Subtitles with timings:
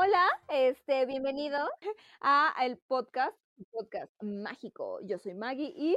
[0.00, 1.58] Hola, este, bienvenido
[2.20, 3.36] a el podcast,
[3.72, 5.00] podcast mágico.
[5.02, 5.96] Yo soy Maggie y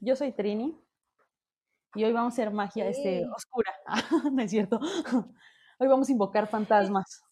[0.00, 0.74] yo soy Trini
[1.94, 3.74] y hoy vamos a hacer magia este, oscura,
[4.32, 4.80] no es cierto.
[5.78, 7.22] Hoy vamos a invocar fantasmas.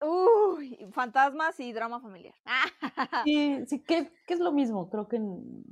[0.00, 2.36] Uy, fantasmas y drama familiar.
[3.24, 5.64] sí, sí, que, es lo mismo, creo que en,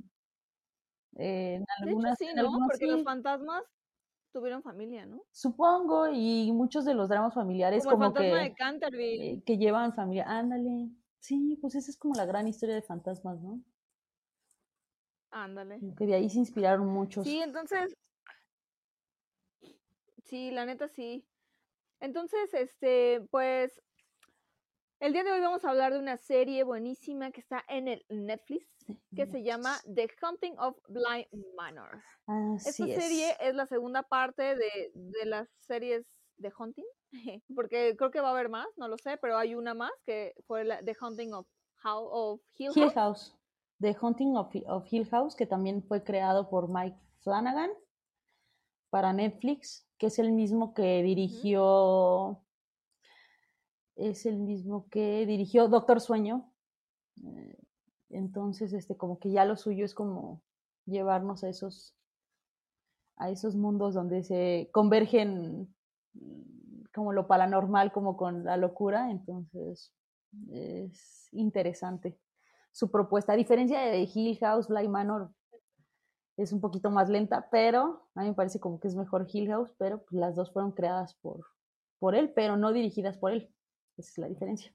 [1.15, 2.19] en algunas...
[2.19, 2.51] sí, ¿no?
[2.69, 3.63] Porque los fantasmas
[4.37, 5.23] tuvieron familia, ¿no?
[5.33, 9.31] Supongo, y muchos de los dramas familiares como, que, de Canterville.
[9.31, 10.91] Eh, que llevan familia, ándale.
[11.21, 13.63] Sí, pues esa es como la gran historia de fantasmas, ¿no?
[15.31, 15.81] Ándale.
[15.97, 17.25] Que de ahí se inspiraron muchos.
[17.25, 17.97] Sí, entonces.
[20.25, 21.27] Sí, la neta sí.
[22.01, 23.81] Entonces, este, pues.
[24.99, 28.03] El día de hoy vamos a hablar de una serie buenísima que está en el
[28.09, 28.67] Netflix
[29.15, 32.03] que se llama The Hunting of Blind Manor.
[32.57, 33.55] Esta serie es.
[33.55, 34.93] la segunda parte de,
[35.27, 36.07] las series
[36.39, 36.87] de Hunting,
[37.55, 40.35] porque creo que va a haber más, no lo sé, pero hay una más que
[40.47, 41.47] fue la, The Hunting of,
[41.85, 43.37] of Hill, House.
[43.81, 44.51] The Hunting of,
[44.91, 47.71] Hill House, que también fue creado por Mike Flanagan
[48.89, 52.46] para Netflix, que es el mismo que dirigió,
[53.97, 56.53] es el mismo que dirigió Doctor Sueño.
[57.25, 57.59] Eh,
[58.11, 60.43] entonces, este, como que ya lo suyo es como
[60.85, 61.95] llevarnos a esos,
[63.17, 65.75] a esos mundos donde se convergen
[66.15, 69.11] mm, como lo paranormal como con la locura.
[69.11, 69.93] Entonces,
[70.51, 72.19] es interesante
[72.73, 73.33] su propuesta.
[73.33, 75.31] A diferencia de Hill House, Bly Manor
[76.37, 79.49] es un poquito más lenta, pero a mí me parece como que es mejor Hill
[79.49, 81.47] House, pero pues, las dos fueron creadas por,
[81.99, 83.51] por él, pero no dirigidas por él.
[83.97, 84.75] Esa es la diferencia.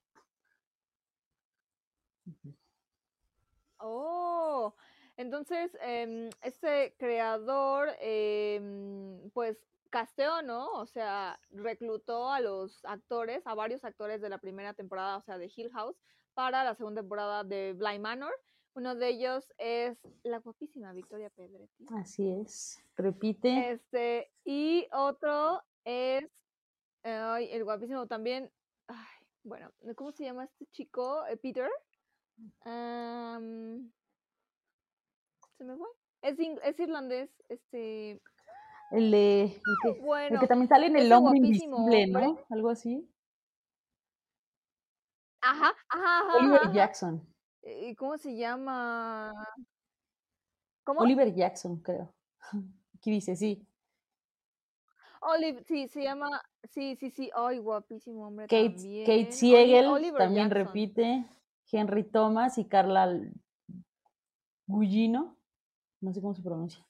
[3.77, 4.73] Oh,
[5.17, 9.57] entonces em, este creador, em, pues
[9.89, 10.71] casteó, ¿no?
[10.71, 15.37] O sea, reclutó a los actores, a varios actores de la primera temporada, o sea,
[15.37, 15.97] de Hill House,
[16.33, 18.33] para la segunda temporada de Blind Manor.
[18.73, 21.85] Uno de ellos es la guapísima Victoria Pedretti.
[21.93, 23.71] Así es, repite.
[23.71, 26.23] Este, y otro es
[27.03, 28.49] el guapísimo también,
[28.91, 31.25] ay, bueno, ¿cómo se llama este chico?
[31.27, 31.69] Eh, Peter
[35.57, 35.87] se me fue.
[36.21, 38.21] Es, es irlandés, este.
[38.91, 39.43] El de.
[39.43, 42.39] El que, bueno, el que también sale en el hombre invisible, ¿no?
[42.49, 43.07] Algo así.
[45.41, 46.37] Ajá, ajá, ajá.
[46.37, 47.27] Oliver Jackson.
[47.63, 49.31] ¿Y cómo se llama?
[50.83, 51.01] ¿Cómo?
[51.01, 52.13] Oliver Jackson, creo.
[52.95, 53.67] Aquí dice, sí.
[55.21, 56.29] Oliver, sí, se llama,
[56.71, 59.05] sí, sí, sí, ay, guapísimo hombre Kate, también.
[59.05, 61.25] Kate Siegel también repite.
[61.71, 63.17] Henry Thomas y Carla
[64.67, 65.37] Gugino,
[66.01, 66.85] no sé cómo se pronuncia.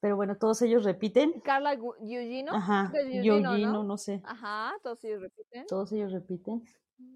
[0.00, 1.40] Pero bueno, todos ellos repiten.
[1.40, 2.54] Carla Gugino.
[2.54, 3.96] Ajá, Gugino, ¿no?
[3.96, 4.20] sé.
[4.24, 5.66] Ajá, todos ellos repiten.
[5.66, 6.62] Todos ellos repiten.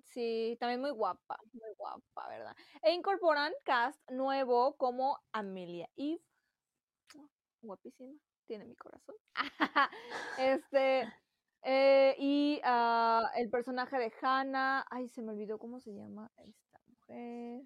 [0.07, 2.57] Sí, también muy guapa, muy guapa, ¿verdad?
[2.83, 6.23] E incorporan cast nuevo como Amelia Eve.
[7.61, 8.19] Guapísima,
[8.53, 9.17] tiene mi corazón.
[10.39, 11.11] este,
[11.63, 16.79] eh, y uh, el personaje de Hannah, ay, se me olvidó cómo se llama esta
[16.87, 17.63] mujer.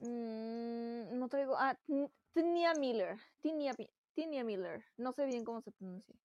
[0.00, 1.74] Mm, no traigo, ah,
[2.34, 6.16] Tinia Miller, Tinia, Miller, no sé bien cómo se pronuncia.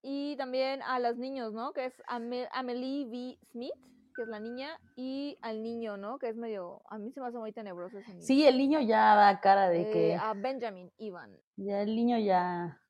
[0.00, 1.72] Y también a los niños, ¿no?
[1.72, 3.38] Que es Amelie V.
[3.50, 3.74] Smith,
[4.14, 6.18] que es la niña, y al niño, ¿no?
[6.18, 8.22] Que es medio, a mí se me hace muy tenebroso ese niño.
[8.22, 10.14] Sí, el niño ya da cara de eh, que...
[10.16, 11.38] A Benjamin Ivan.
[11.56, 12.80] Ya el niño ya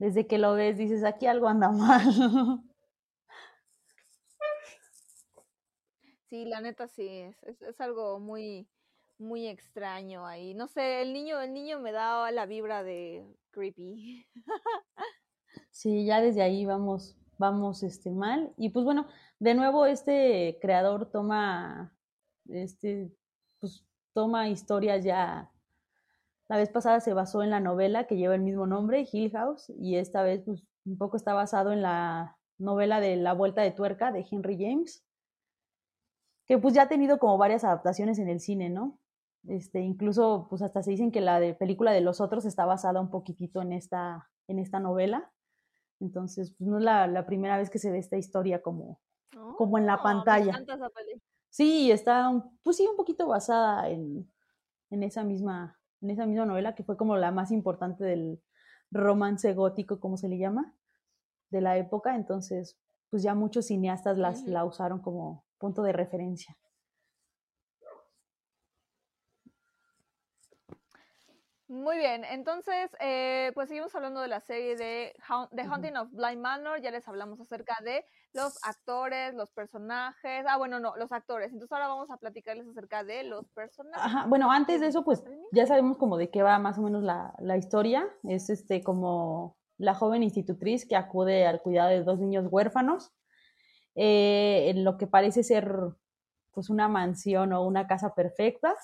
[0.00, 2.02] desde que lo ves dices, aquí algo anda mal.
[6.30, 8.68] Sí, la neta sí, es, es, algo muy,
[9.18, 10.54] muy extraño ahí.
[10.54, 14.26] No sé, el niño, el niño me da la vibra de creepy.
[15.72, 18.52] Sí, ya desde ahí vamos, vamos este mal.
[18.56, 19.06] Y pues bueno,
[19.40, 21.92] de nuevo este creador toma,
[22.48, 23.10] este,
[23.58, 25.50] pues toma historias ya
[26.50, 29.72] la vez pasada se basó en la novela que lleva el mismo nombre, Hill House,
[29.78, 33.70] y esta vez pues, un poco está basado en la novela de La Vuelta de
[33.70, 35.04] Tuerca de Henry James,
[36.46, 38.98] que pues ya ha tenido como varias adaptaciones en el cine, ¿no?
[39.46, 43.00] Este, incluso pues hasta se dicen que la de película de los otros está basada
[43.00, 45.30] un poquitito en esta, en esta novela.
[46.00, 49.00] Entonces, pues no es la, primera vez que se ve esta historia como,
[49.56, 50.52] como en la pantalla.
[51.50, 52.30] Sí, está,
[52.62, 54.30] pues sí, un poquito basada en,
[54.90, 58.40] en esa misma en esa misma novela, que fue como la más importante del
[58.90, 60.74] romance gótico, como se le llama,
[61.50, 62.16] de la época.
[62.16, 62.78] Entonces,
[63.10, 66.56] pues ya muchos cineastas las, la usaron como punto de referencia.
[71.70, 75.14] Muy bien, entonces, eh, pues seguimos hablando de la serie de
[75.52, 76.82] The Haunting of Blind Manor.
[76.82, 80.44] Ya les hablamos acerca de los actores, los personajes.
[80.48, 81.52] Ah, bueno, no, los actores.
[81.52, 84.02] Entonces ahora vamos a platicarles acerca de los personajes.
[84.04, 85.22] Ajá, bueno, antes de eso, pues
[85.52, 88.04] ya sabemos como de qué va más o menos la, la historia.
[88.24, 93.12] Es este como la joven institutriz que acude al cuidado de dos niños huérfanos
[93.94, 95.72] eh, en lo que parece ser
[96.50, 98.74] pues una mansión o una casa perfecta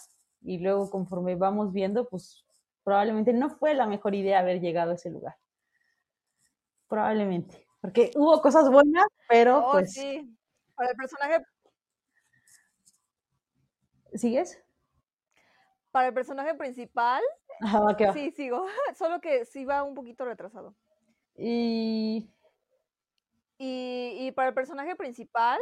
[0.41, 2.46] y luego conforme vamos viendo, pues
[2.87, 5.37] probablemente no fue la mejor idea haber llegado a ese lugar.
[6.87, 7.67] Probablemente.
[7.81, 9.93] Porque hubo cosas buenas, pero oh, pues.
[9.93, 10.39] Sí.
[10.77, 11.45] Para el personaje.
[14.15, 14.63] ¿Sigues?
[15.91, 17.25] Para el personaje principal.
[17.61, 18.13] Ajá, ¿qué va?
[18.13, 18.65] Sí, sigo.
[18.97, 20.73] Solo que sí va un poquito retrasado.
[21.35, 22.31] Y.
[23.59, 25.59] Y, y para el personaje principal,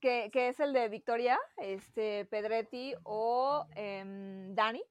[0.00, 4.02] que, que, es el de Victoria, este, Pedretti o eh,
[4.48, 4.82] Dani,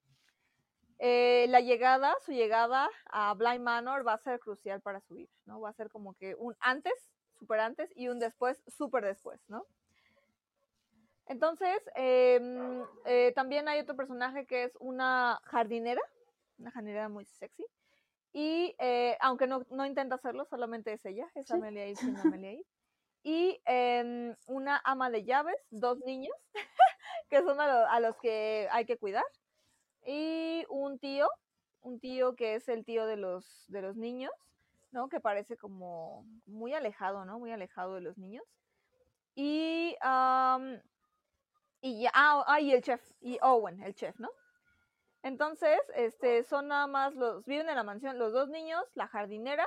[1.04, 5.32] eh, la llegada, su llegada a Blind Manor va a ser crucial para su vida,
[5.46, 5.60] ¿no?
[5.60, 6.92] Va a ser como que un antes,
[7.40, 9.66] súper antes, y un después, súper después, ¿no?
[11.26, 16.00] Entonces, em, eh, también hay otro personaje que es una jardinera,
[16.58, 17.66] una jardinera muy sexy,
[18.32, 22.66] y eh, aunque no, no, intenta hacerlo, solamente es ella, es Amelia Eid, Amelia Eid.
[23.24, 26.36] Y eh, una ama de llaves, dos niños,
[27.28, 29.24] que son a, lo, a los que hay que cuidar
[30.04, 31.28] y un tío,
[31.80, 34.32] un tío que es el tío de los, de los niños,
[34.90, 35.08] ¿no?
[35.08, 37.38] Que parece como muy alejado, ¿no?
[37.38, 38.44] Muy alejado de los niños.
[39.34, 39.96] Y,
[41.80, 44.30] y ya, ah, y el chef, y Owen, el chef, ¿no?
[45.22, 49.66] Entonces, este, son nada más los, viven en la mansión los dos niños, la jardinera,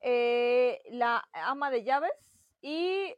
[0.00, 2.12] eh, la ama de llaves
[2.62, 3.14] y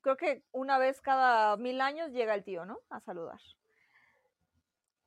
[0.00, 2.78] creo que una vez cada mil años llega el tío, ¿no?
[2.88, 3.40] A saludar.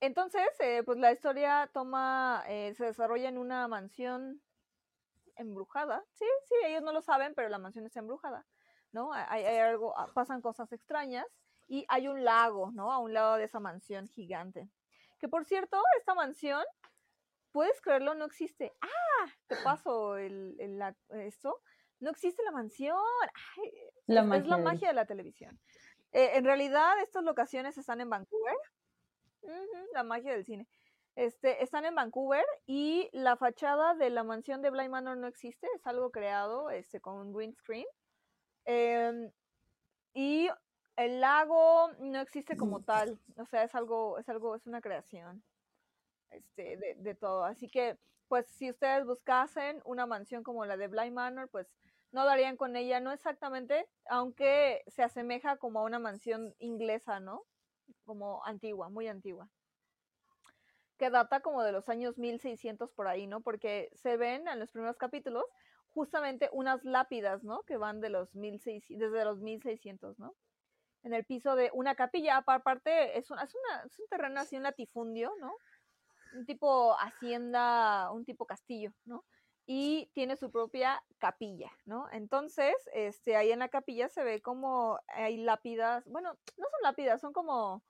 [0.02, 4.42] Entonces, eh, pues la historia toma, eh, se desarrolla en una mansión
[5.36, 6.04] embrujada.
[6.14, 8.46] Sí, sí, ellos no lo saben, pero la mansión está embrujada,
[8.92, 9.12] ¿no?
[9.14, 11.26] Hay, algo, ah, pasan cosas extrañas
[11.68, 12.92] y hay un lago, ¿no?
[12.92, 14.70] A un lado de esa mansión gigante.
[15.20, 16.64] Que por cierto, esta mansión,
[17.52, 18.74] puedes creerlo, no existe.
[18.82, 19.32] ¡Ah!
[19.48, 20.58] Te paso el,
[21.10, 21.62] esto.
[22.00, 22.98] No existe la mansión.
[24.08, 25.60] la es, la magia de la televisión.
[26.12, 28.56] Eh, en realidad, estas locaciones están en Vancouver
[29.94, 30.68] la magia del cine.
[31.16, 35.68] Este, están en Vancouver y la fachada de la mansión de Bly Manor no existe,
[35.76, 37.86] es algo creado este, con green screen.
[38.66, 39.32] Em,
[40.14, 40.50] y
[40.98, 45.44] el lago no existe como tal, o sea, es algo, es algo, es una creación
[46.32, 47.46] este, de, de todo.
[47.46, 47.98] Así que,
[48.28, 51.68] pues, si ustedes buscasen una mansión como la de Bly Manor, pues
[52.12, 57.44] no darían con ella, no exactamente, aunque se asemeja como a una mansión inglesa, ¿no?
[58.06, 59.50] Como antigua, muy antigua,
[60.98, 63.42] que data como de los años 1600 por ahí, ¿no?
[63.42, 65.46] Porque se ven en los primeros capítulos
[65.90, 67.64] justamente unas lápidas, ¿no?
[67.64, 70.36] Que van de los 1600, desde los 1600, ¿no?
[71.04, 74.64] En el piso de una capilla, aparte es, una, una, es un terreno así, un
[74.64, 75.56] latifundio, ¿no?
[76.36, 79.24] Un tipo hacienda, un tipo castillo, ¿no?
[79.66, 82.08] Y tiene su propia capilla, ¿no?
[82.12, 87.22] Entonces, este, ahí en la capilla se ve como hay lápidas, bueno, no son lápidas,
[87.22, 87.84] son como,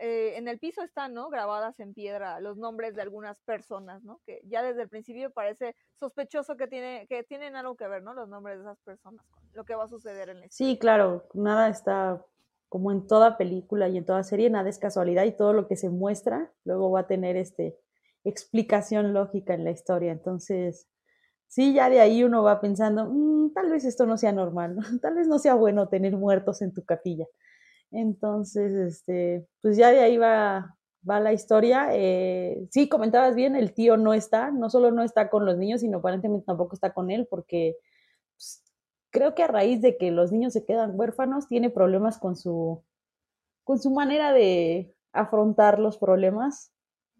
[0.00, 1.28] eh, en el piso están, ¿no?
[1.30, 4.20] Grabadas en piedra los nombres de algunas personas, ¿no?
[4.26, 8.12] Que ya desde el principio parece sospechoso que, tiene, que tienen algo que ver, ¿no?
[8.12, 11.28] Los nombres de esas personas con lo que va a suceder en la Sí, claro,
[11.34, 12.24] nada está
[12.68, 15.76] como en toda película y en toda serie, nada es casualidad y todo lo que
[15.76, 17.78] se muestra luego va a tener este
[18.24, 20.12] explicación lógica en la historia.
[20.12, 20.88] Entonces,
[21.50, 25.16] sí, ya de ahí uno va pensando, mm, tal vez esto no sea normal, tal
[25.16, 27.26] vez no sea bueno tener muertos en tu capilla.
[27.92, 30.76] Entonces, este, pues ya de ahí va,
[31.08, 31.88] va la historia.
[31.92, 35.80] Eh, sí, comentabas bien, el tío no está, no solo no está con los niños,
[35.82, 37.76] sino aparentemente tampoco está con él, porque
[38.36, 38.62] pues,
[39.10, 42.84] creo que a raíz de que los niños se quedan huérfanos, tiene problemas con su,
[43.64, 46.72] con su manera de afrontar los problemas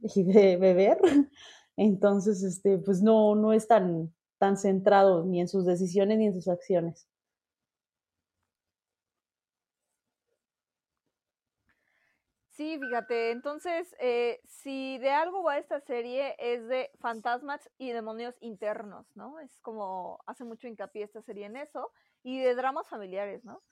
[0.03, 0.99] y de beber.
[1.77, 6.35] Entonces, este, pues no, no es tan, tan centrado ni en sus decisiones ni en
[6.35, 7.07] sus acciones.
[12.49, 18.35] Sí, fíjate, entonces, eh, si de algo va esta serie es de fantasmas y demonios
[18.41, 19.39] internos, ¿no?
[19.41, 21.91] Es como hace mucho hincapié esta serie en eso,
[22.23, 23.63] y de dramas familiares, ¿no?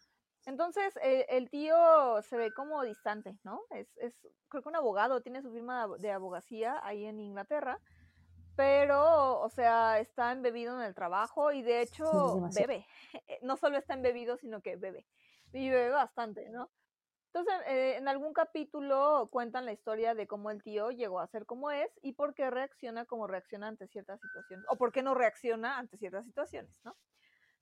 [0.47, 3.61] Entonces, eh, el tío se ve como distante, ¿no?
[3.71, 4.15] Es, es,
[4.49, 7.81] creo que un abogado, tiene su firma de abogacía ahí en Inglaterra,
[8.59, 12.85] pero, o sea, está embebido en el trabajo y de hecho bebe.
[13.41, 15.07] No solo está embebido, sino que bebe.
[15.53, 16.69] Y bebe bastante, ¿no?
[17.27, 21.47] Entonces, eh, en algún capítulo cuentan la historia de cómo el tío llegó a ser
[21.47, 25.15] como es y por qué reacciona como reacciona ante ciertas situaciones, o por qué no
[25.15, 26.97] reacciona ante ciertas situaciones, ¿no?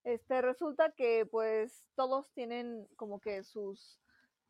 [0.03, 4.01] Este, resulta que pues todos tienen como que sus,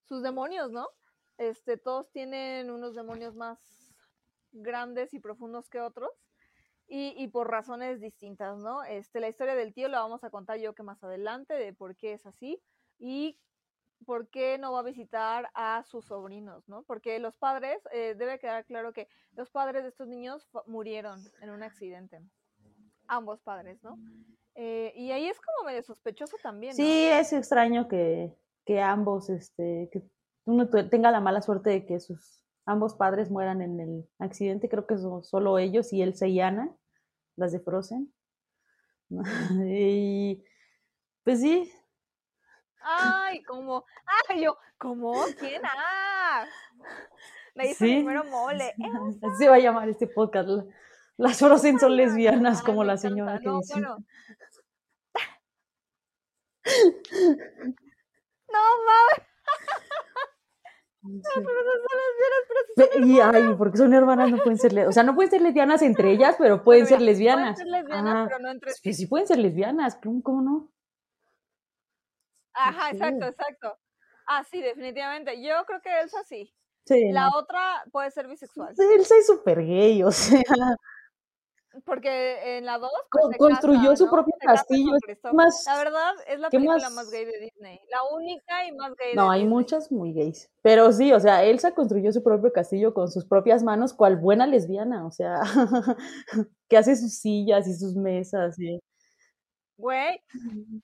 [0.04, 0.90] sus demonios, ¿no?
[1.38, 3.58] Este, todos tienen unos demonios más
[4.52, 6.25] grandes y profundos que otros
[6.88, 8.84] y, y, por razones distintas, ¿no?
[8.84, 11.96] Este, la historia del tío la vamos a contar yo que más adelante de por
[11.96, 12.62] qué es así
[12.98, 13.38] y
[14.04, 16.82] por qué no va a visitar a sus sobrinos, ¿no?
[16.82, 21.50] Porque los padres, eh, debe quedar claro que los padres de estos niños murieron en
[21.50, 22.20] un accidente,
[23.08, 23.98] ambos padres, ¿no?
[24.54, 26.74] Eh, y ahí es como medio sospechoso también.
[26.74, 30.02] Sí, es extraño que, que ambos, este, que
[30.44, 34.86] uno tenga la mala suerte de que sus ambos padres mueran en el accidente, creo
[34.86, 36.70] que son solo ellos y Elsa y Anna,
[37.36, 38.12] las de Frozen.
[39.66, 40.44] y
[41.24, 41.72] pues sí.
[42.82, 43.84] Ay, como,
[44.28, 45.14] ay, yo, ¿cómo?
[45.38, 45.62] ¿Quién?
[46.28, 46.44] Ah,
[47.54, 47.94] me hizo Sí.
[47.94, 48.74] primero mole.
[49.22, 50.48] Así se va a llamar este podcast.
[50.48, 50.64] la-
[51.16, 53.72] Las Frozen son lesbianas, Ay, como la señora que No, dice.
[53.74, 53.96] bueno.
[58.52, 59.26] No mames.
[61.06, 64.58] Pero esas son lesbianas, pero sí son Pe- Y ay, porque son hermanas, no pueden
[64.58, 64.90] ser lesbianas.
[64.90, 67.56] O sea, no pueden ser lesbianas entre ellas, pero pueden ser lesbianas.
[67.56, 70.72] Pueden ser lesbianas, pero no entre Sí, sí pueden ser lesbianas, ¿cómo, cómo no?
[72.54, 72.96] Ajá, Sí.
[72.96, 73.78] exacto, exacto.
[74.26, 75.40] Ah, sí, definitivamente.
[75.42, 76.52] Yo creo que Elsa sí.
[76.84, 77.38] Sí, La no.
[77.38, 78.74] otra puede ser bisexual.
[78.78, 80.40] Elsa es súper gay, o sea,
[81.84, 84.92] Porque en la 2 co- construyó su propio Se castillo.
[85.32, 86.92] más, La verdad es la ¿qué película más?
[86.94, 87.80] más gay de Disney.
[87.90, 89.54] La única y más gay no, de hay Disney.
[89.54, 90.50] muchas muy gays.
[90.62, 94.46] Pero sí, o sea, Elsa construyó su propio castillo con sus propias manos, cual buena
[94.46, 95.40] lesbiana, o sea,
[96.68, 98.58] que hace sus sillas y sus mesas.
[98.58, 98.80] Y...
[99.78, 100.22] Güey,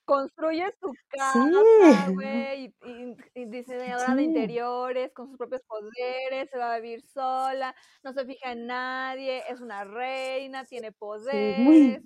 [0.04, 2.12] construye su casa, Sí.
[2.14, 7.02] güey, y, y- y diseñadora de interiores con sus propios poderes, se va a vivir
[7.08, 12.02] sola, no se fija en nadie, es una reina, tiene poderes,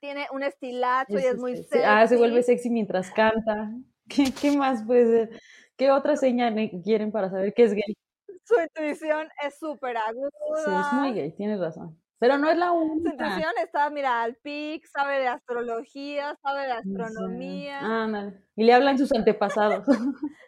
[0.00, 2.54] tiene un estilazo y es muy este, se- ah, se vuelve sexy.
[2.64, 3.70] sexy mientras canta.
[4.08, 5.40] ¿Qué, qué más puede ser?
[5.76, 7.96] ¿Qué otra seña quieren para saber que es gay?
[8.44, 11.10] Su intuición es súper Sí, es muy aguda.
[11.12, 11.98] gay, tienes razón.
[12.24, 13.10] Pero no es la Su única.
[13.10, 17.80] intuición está, mira, al pic, sabe de astrología, sabe de astronomía.
[17.80, 18.42] ándale.
[18.56, 19.84] Y le hablan sus antepasados.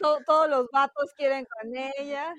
[0.00, 2.32] to- todos los vatos quieren con ella.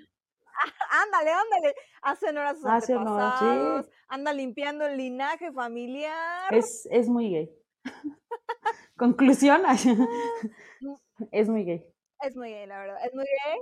[0.89, 1.75] ándale, ándale.
[2.01, 3.45] Hace honor a sus Hace honor, sí.
[3.45, 3.89] antepasados.
[4.07, 6.51] Anda limpiando el linaje familiar.
[6.51, 7.51] Es, es muy gay.
[8.97, 9.61] Conclusión,
[11.31, 11.85] es muy gay.
[12.21, 12.97] Es muy gay, la verdad.
[13.05, 13.59] Es muy gay.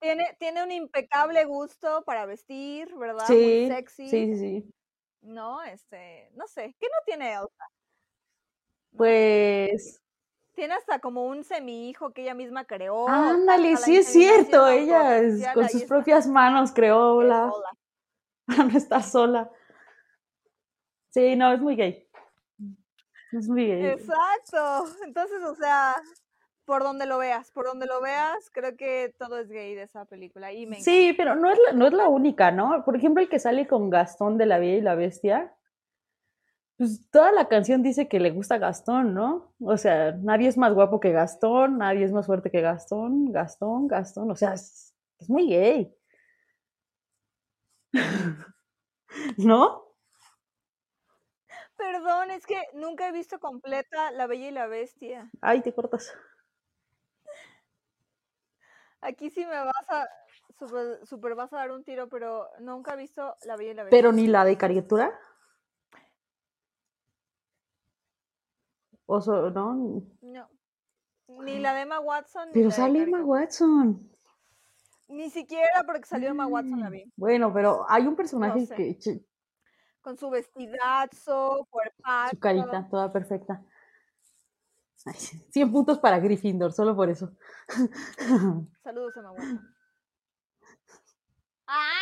[0.00, 3.28] Tiene, tiene un impecable gusto para vestir, ¿verdad?
[3.28, 4.08] Muy Sí, sexy.
[4.08, 4.74] sí, sí, sí.
[5.22, 6.74] No, este, no sé.
[6.80, 7.64] ¿Qué no tiene Elsa?
[8.96, 10.00] Pues,
[10.54, 13.06] Tiene hasta como un semi-hijo que ella misma creó.
[13.08, 17.52] ándale, sí es cierto, ella es- con sus está, propias manos creó la,
[18.72, 19.50] no estar sola.
[21.10, 22.06] Sí, no, es muy gay.
[23.32, 23.86] Es muy gay.
[23.92, 24.86] Exacto.
[25.04, 25.96] Entonces, o sea,
[26.70, 30.04] por donde lo veas, por donde lo veas, creo que todo es gay de esa
[30.04, 30.84] película y me encanta.
[30.84, 32.84] Sí, pero no es, la, no es la única, ¿no?
[32.84, 35.52] Por ejemplo, el que sale con Gastón de la Bella y la Bestia,
[36.76, 39.52] pues toda la canción dice que le gusta Gastón, ¿no?
[39.58, 43.88] O sea, nadie es más guapo que Gastón, nadie es más fuerte que Gastón, Gastón,
[43.88, 45.92] Gastón, o sea, es, es muy gay.
[49.38, 49.86] ¿No?
[51.76, 55.28] Perdón, es que nunca he visto completa La Bella y la Bestia.
[55.40, 56.14] Ay, te cortas.
[59.02, 60.06] Aquí sí me vas a
[60.58, 63.82] super, super vas a dar un tiro, pero nunca he visto La Bella y la
[63.84, 63.98] Bestia.
[63.98, 65.18] Pero ni la de caricatura.
[69.06, 70.02] O so- ¿no?
[70.20, 70.48] No.
[71.28, 72.48] Ni la de Emma Watson.
[72.48, 73.24] ni Pero la de sale Emma.
[73.24, 74.10] Watson.
[75.08, 77.10] Ni siquiera porque salió Emma Watson la vi.
[77.16, 78.74] Bueno, pero hay un personaje sé.
[78.76, 79.20] que
[80.00, 82.30] Con su vestidazo, cuerpazo.
[82.30, 83.64] su carita toda perfecta.
[85.06, 87.32] Ay, 100 puntos para Gryffindor, solo por eso.
[88.82, 89.60] Saludos, Emma Watson.
[91.66, 92.00] ¡Ah!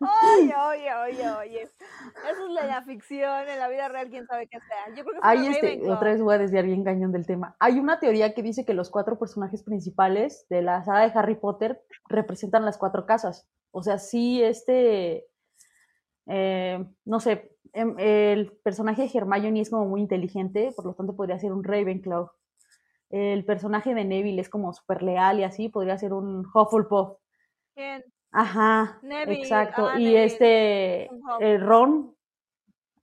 [0.00, 1.62] Oye, oye, oye, oye.
[1.62, 4.94] Eso es la, la ficción, en la vida real, quién sabe qué sea.
[4.96, 5.96] Yo creo que Hay una este, Ravenclaw.
[5.96, 7.54] otra vez voy a desviar bien cañón del tema.
[7.60, 11.34] Hay una teoría que dice que los cuatro personajes principales de la saga de Harry
[11.34, 13.46] Potter representan las cuatro casas.
[13.72, 15.26] O sea, sí, este,
[16.26, 21.38] eh, no sé, el personaje de Hermione es como muy inteligente, por lo tanto podría
[21.38, 22.30] ser un Ravenclaw.
[23.10, 27.18] El personaje de Neville es como súper leal y así, podría ser un Hufflepuff.
[27.74, 28.04] ¿Quién?
[28.30, 29.88] Ajá, Neville, exacto.
[29.88, 31.42] ah, y Neville, este, Hufflepuff.
[31.42, 32.14] eh, Ron,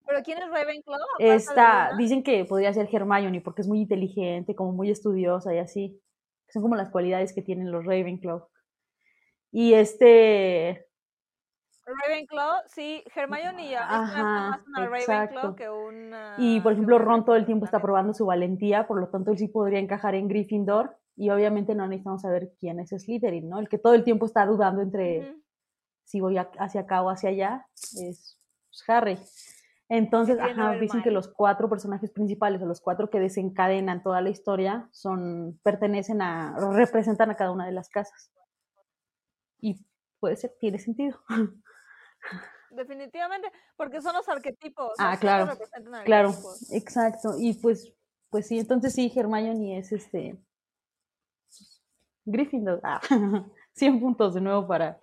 [0.07, 0.99] ¿Pero quién es Ravenclaw?
[1.19, 1.97] Luna?
[1.97, 6.01] dicen que podría ser Hermione porque es muy inteligente, como muy estudiosa y así.
[6.49, 8.47] son como las cualidades que tienen los Ravenclaw.
[9.51, 10.86] Y este,
[11.87, 16.35] Ravenclaw, sí, Hermione ya es más una Ravenclaw que una...
[16.37, 19.37] Y por ejemplo, Ron todo el tiempo está probando su valentía, por lo tanto él
[19.37, 23.59] sí podría encajar en Gryffindor y obviamente no necesitamos saber quién es Slytherin, ¿no?
[23.59, 25.37] El que todo el tiempo está dudando entre
[26.03, 28.37] si voy hacia acá o hacia allá es
[28.69, 29.19] pues, Harry.
[29.89, 34.29] Entonces, ajá, dicen que los cuatro personajes principales o los cuatro que desencadenan toda la
[34.29, 38.29] historia son, pertenecen a, representan a cada una de las casas.
[39.59, 39.85] Y
[40.19, 41.19] puede ser, tiene sentido.
[42.69, 44.93] Definitivamente, porque son los arquetipos.
[44.99, 45.57] Ah, claro.
[46.05, 46.33] Claro,
[46.71, 47.35] exacto.
[47.39, 47.93] Y pues,
[48.29, 50.37] pues sí, entonces sí, Hermione es este
[52.25, 52.81] Gryffindor.
[52.83, 52.99] Ah,
[53.73, 54.99] 100 puntos de nuevo para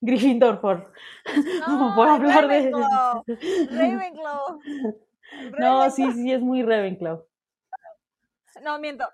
[0.00, 0.92] Gryffindor por,
[1.96, 3.24] por hablar Ravenclaw.
[3.26, 4.60] de Ravenclaw.
[5.58, 7.22] No, sí, sí, es muy Ravenclaw.
[8.62, 9.04] No, miento.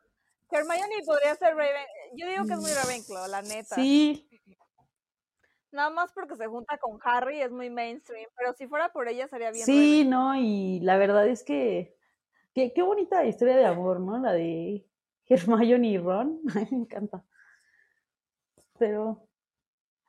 [0.48, 1.86] Hermione podría ser Raven.
[2.14, 3.74] Yo digo que es muy Ravenclaw, la neta.
[3.74, 4.28] Sí,
[5.74, 9.26] Nada más porque se junta con Harry, es muy mainstream, pero si fuera por ella
[9.26, 9.66] sería bien.
[9.66, 11.96] Sí, no, y la verdad es que
[12.54, 14.16] qué, qué bonita historia de amor, ¿no?
[14.18, 14.86] La de
[15.26, 17.24] Hermione y Ron, me encanta.
[18.78, 19.26] Pero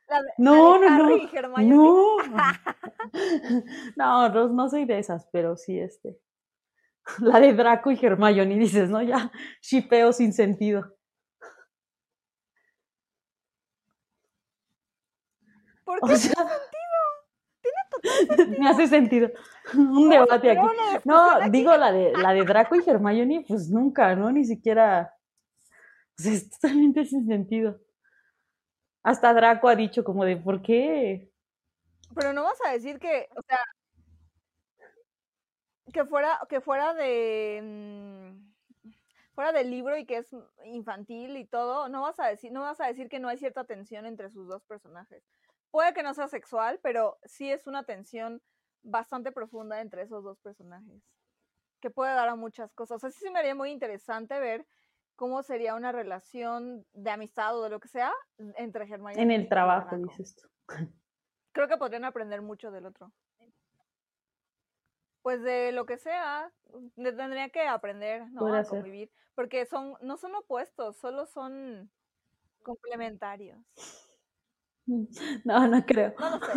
[0.07, 1.75] la de, no, no, Harry no, y Hermione.
[1.75, 2.17] no,
[3.95, 6.19] no, no, no soy de esas, pero sí este.
[7.19, 9.01] La de Draco y Hermione, dices, ¿no?
[9.01, 9.31] Ya,
[9.61, 10.94] shipeo sin sentido.
[15.85, 16.49] ¿Por qué tiene sentido?
[17.61, 18.59] Tiene total sentido.
[18.59, 19.31] Me hace sentido.
[19.75, 20.67] Un debate aquí.
[21.05, 24.31] No, digo la de la de Draco y Hermione, pues nunca, ¿no?
[24.31, 25.13] Ni siquiera.
[26.17, 27.79] Pues es totalmente sin sentido.
[29.03, 31.31] Hasta Draco ha dicho como de ¿por qué?
[32.15, 33.59] Pero no vas a decir que, o sea,
[35.93, 38.55] que fuera, que fuera de mm,
[39.35, 42.79] fuera del libro y que es infantil y todo, no vas a decir, no vas
[42.79, 45.23] a decir que no hay cierta tensión entre sus dos personajes
[45.75, 48.41] puede que no sea sexual, pero sí es una tensión
[48.81, 51.03] bastante profunda entre esos dos personajes,
[51.81, 53.03] que puede dar a muchas cosas.
[53.03, 54.65] Así sí me haría muy interesante ver
[55.17, 58.13] cómo sería una relación de amistad o de lo que sea
[58.55, 60.47] entre Germán y En el trabajo, dices tú.
[61.51, 63.11] Creo que podrían aprender mucho del otro.
[65.23, 66.53] Pues de lo que sea,
[66.95, 68.53] tendría que aprender ¿no?
[68.53, 71.91] a convivir, porque son, no son opuestos, solo son
[72.63, 73.59] complementarios.
[75.45, 76.13] No, no creo.
[76.19, 76.53] No lo sé.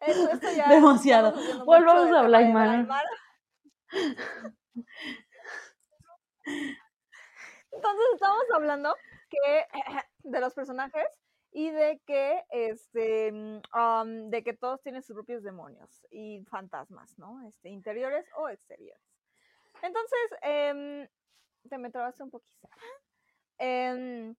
[0.00, 1.34] Esto, ya Demasiado.
[1.64, 2.42] Volvamos a hablar,
[7.70, 8.94] Entonces estamos hablando
[9.28, 9.66] que
[10.24, 11.06] de los personajes
[11.50, 17.46] y de que este de que todos tienen sus propios demonios y fantasmas, ¿no?
[17.46, 19.02] Este, interiores o exteriores.
[19.82, 21.08] Entonces, eh,
[21.68, 22.68] te me trabaste un poquito.
[23.58, 24.34] Eh,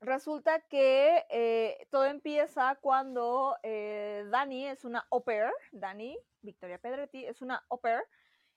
[0.00, 7.24] resulta que eh, todo empieza cuando eh, Dani es una au pair, Dani, Victoria Pedretti,
[7.24, 8.02] es una au pair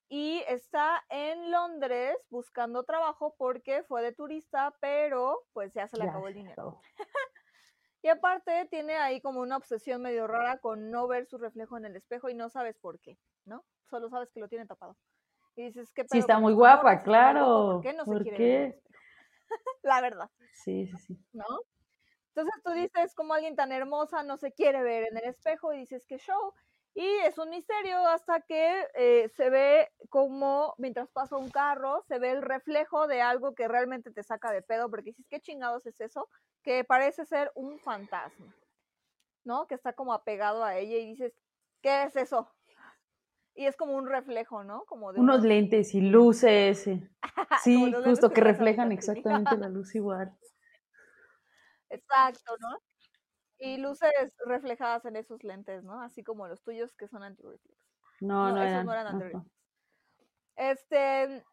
[0.10, 6.06] y está en Londres buscando trabajo porque fue de turista, pero pues ya se le
[6.06, 6.80] acabó el dinero.
[8.02, 11.86] y aparte tiene ahí como una obsesión medio rara con no ver su reflejo en
[11.86, 13.66] el espejo y no sabes por qué, ¿no?
[13.90, 14.96] Solo sabes que lo tiene tapado.
[15.56, 16.06] Y dices que...
[16.10, 17.74] Sí, está muy guapa, claro.
[17.74, 18.80] ¿Por qué no se quiere
[19.84, 20.30] la verdad.
[20.54, 21.18] Sí, sí, sí.
[21.34, 21.46] ¿No?
[22.36, 25.80] Entonces tú dices, como alguien tan hermosa no se quiere ver en el espejo y
[25.80, 26.54] dices que show.
[26.94, 32.20] Y es un misterio hasta que eh, se ve como, mientras pasa un carro, se
[32.20, 35.86] ve el reflejo de algo que realmente te saca de pedo, porque dices, ¿qué chingados
[35.86, 36.30] es eso?
[36.64, 38.56] Que parece ser un fantasma,
[39.46, 39.68] ¿no?
[39.68, 41.34] Que está como apegado a ella y dices,
[41.82, 42.57] ¿qué es eso?
[43.58, 44.86] Y es como un reflejo, ¿no?
[44.86, 46.88] Como de unos, lentes y luces.
[47.64, 50.32] Sí, justo que, reflejan exactamente la luz igual.
[51.90, 52.78] Exacto, ¿no?
[53.58, 54.12] Y luces
[54.46, 56.00] reflejadas en esos lentes, ¿no?
[56.04, 57.76] Así como los tuyos que son anti-reflex.
[58.22, 59.38] No, no, esos no eran anti
[60.56, 61.44] Este,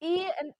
[0.00, 0.24] y,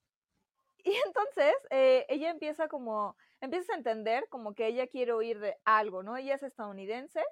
[0.85, 5.57] y entonces eh, ella empieza como, empieza a entender como que ella quiere huir de
[5.65, 6.15] algo, ¿no?
[6.19, 7.25] Ella es estadounidense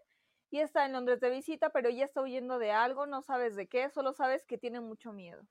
[0.51, 3.69] y está en Londres de visita, pero ella está huyendo de algo, no sabes de
[3.69, 5.43] qué, solo sabes que tiene mucho miedo.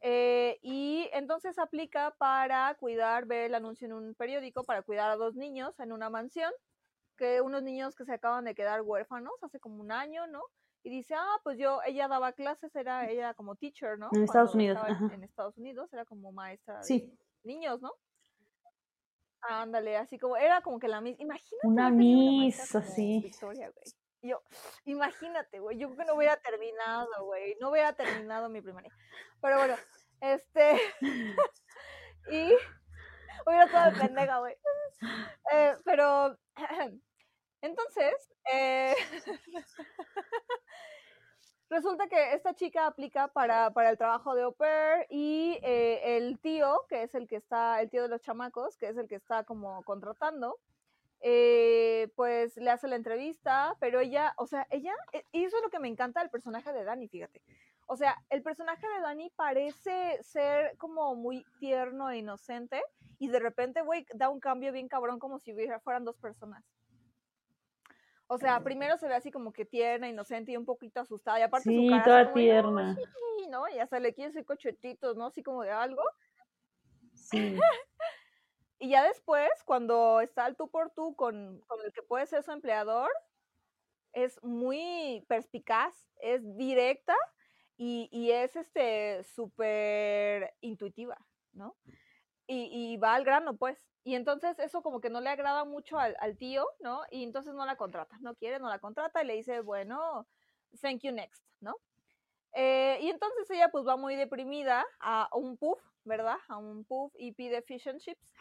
[0.00, 5.16] Eh, y entonces aplica para cuidar, ver el anuncio en un periódico, para cuidar a
[5.16, 6.52] dos niños en una mansión,
[7.16, 10.42] que unos niños que se acaban de quedar huérfanos hace como un año, ¿no?
[10.82, 14.08] Y dice, ah, pues yo, ella daba clases, era ella como teacher, ¿no?
[14.12, 14.78] En Estados Unidos.
[15.12, 17.10] En, Estados Unidos, era como maestra de
[17.42, 17.92] niños, ¿no?
[19.40, 21.66] Ándale, así como, era como que la misma, imagínate.
[21.66, 23.20] Una misa, sí.
[23.22, 24.05] Victoria, güey.
[24.26, 24.42] Yo,
[24.84, 28.92] imagínate, güey, yo creo que no hubiera terminado, güey, no hubiera terminado mi primaria.
[29.40, 29.76] Pero bueno,
[30.20, 30.80] este,
[32.30, 32.52] y,
[33.46, 34.56] Hubiera estado de pendeja, güey.
[35.52, 36.36] Eh, pero,
[37.62, 38.14] entonces,
[38.52, 38.94] eh,
[41.70, 46.40] resulta que esta chica aplica para, para el trabajo de au pair y eh, el
[46.40, 49.14] tío, que es el que está, el tío de los chamacos, que es el que
[49.14, 50.58] está como contratando,
[51.28, 55.62] eh, pues le hace la entrevista, pero ella, o sea, ella, e, y eso es
[55.64, 57.42] lo que me encanta del personaje de Dani, fíjate.
[57.88, 62.80] O sea, el personaje de Dani parece ser como muy tierno e inocente
[63.18, 66.62] y de repente, güey, da un cambio bien cabrón como si fueran dos personas.
[68.28, 71.40] O sea, primero se ve así como que tierna, inocente y un poquito asustada.
[71.40, 72.94] Y aparte Sí, su cara toda como de, "Ay, tierna.
[73.38, 73.68] sí", ¿no?
[73.68, 75.26] Y hasta le quiere hacer cochetitos, ¿no?
[75.26, 76.02] Así como de algo.
[77.14, 77.58] Sí.
[78.78, 82.42] Y ya después, cuando está al tú por tú con, con el que puede ser
[82.42, 83.10] su empleador,
[84.12, 87.14] es muy perspicaz, es directa
[87.76, 91.18] y, y es este súper intuitiva,
[91.52, 91.76] ¿no?
[92.46, 93.78] Y, y va al grano, pues.
[94.04, 97.02] Y entonces eso como que no le agrada mucho al, tío, ¿no?
[97.10, 100.28] Y entonces no la contrata, no quiere, no la contrata y le dice, bueno,
[100.80, 101.74] thank you next, ¿no?
[102.52, 106.36] Eh, y entonces ella pues va muy deprimida a un puff, ¿verdad?
[106.48, 108.32] A un puff y pide fish and chips.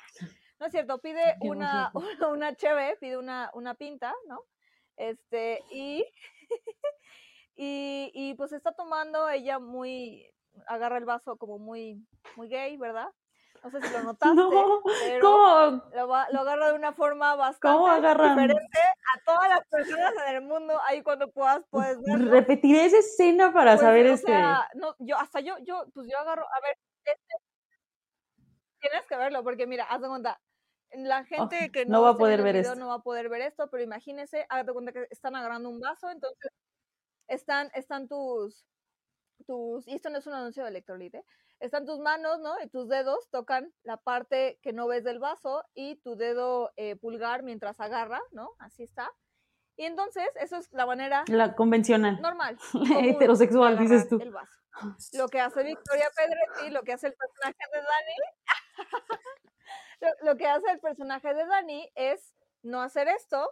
[0.59, 1.91] No es cierto, pide una,
[2.31, 4.41] una cheve, pide una, una pinta, ¿no?
[4.95, 6.05] Este, y,
[7.55, 10.25] y, y pues está tomando ella muy,
[10.67, 13.09] agarra el vaso como muy, muy gay, ¿verdad?
[13.63, 17.95] No sé si lo notaste, No, pero ¿cómo, lo, lo agarra de una forma bastante
[17.95, 20.79] diferente a todas las personas en el mundo.
[20.85, 22.31] Ahí cuando puedas, puedes verlo.
[22.31, 24.27] Repetiré esa escena para Pues, saber o este.
[24.27, 27.35] sea, no, yo, hasta yo, yo, pues yo agarro, a ver, este,
[28.89, 30.41] tienes que verlo, porque mira, haz de cuenta,
[30.91, 32.79] la gente que Oh, no no, va a poder ver video esto.
[32.79, 35.79] no va a poder ver esto, pero imagínese, haz de cuenta que están agarrando un
[35.79, 36.51] vaso, entonces
[37.27, 38.65] están, están tus,
[39.45, 41.23] tus, y esto no es un anuncio de electrolite,
[41.59, 42.53] están tus manos, ¿no?
[42.61, 46.95] Y tus dedos tocan la parte que no ves del vaso y tu dedo eh,
[46.97, 48.51] pulgar mientras agarra, ¿no?
[48.59, 49.09] Así está.
[49.77, 52.21] Y entonces, eso es la manera La convencional.
[52.21, 52.57] normal.
[53.19, 54.19] Heterosexual, dices tú.
[54.21, 54.53] El vaso.
[55.13, 58.15] Lo que hace Victoria Pedretti, lo que hace el personaje de Dani,
[60.01, 62.33] lo, lo que hace el personaje de Dani es
[62.63, 63.51] no hacer esto,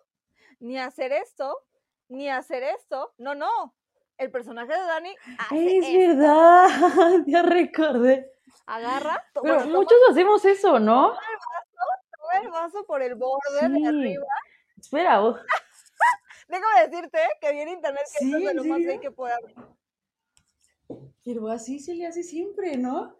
[0.60, 1.66] ni hacer esto,
[2.10, 3.14] ni hacer esto.
[3.18, 3.76] No, no.
[4.18, 5.98] El personaje de Dani hace Es esto.
[5.98, 6.68] verdad,
[7.28, 8.32] ya recordé.
[8.68, 11.14] Agarra, to- Pero toma- muchos hacemos eso, ¿no?
[11.14, 13.86] toma el vaso por el borde de Sí.
[13.86, 14.26] arriba.
[14.80, 15.36] Espera, oh,
[16.48, 18.88] Déjame decirte que vi en internet que Sí, es de ¿en lo más serio?
[18.90, 19.56] gay que puede haber.
[21.26, 23.18] pero así se le hace siempre, ¿no?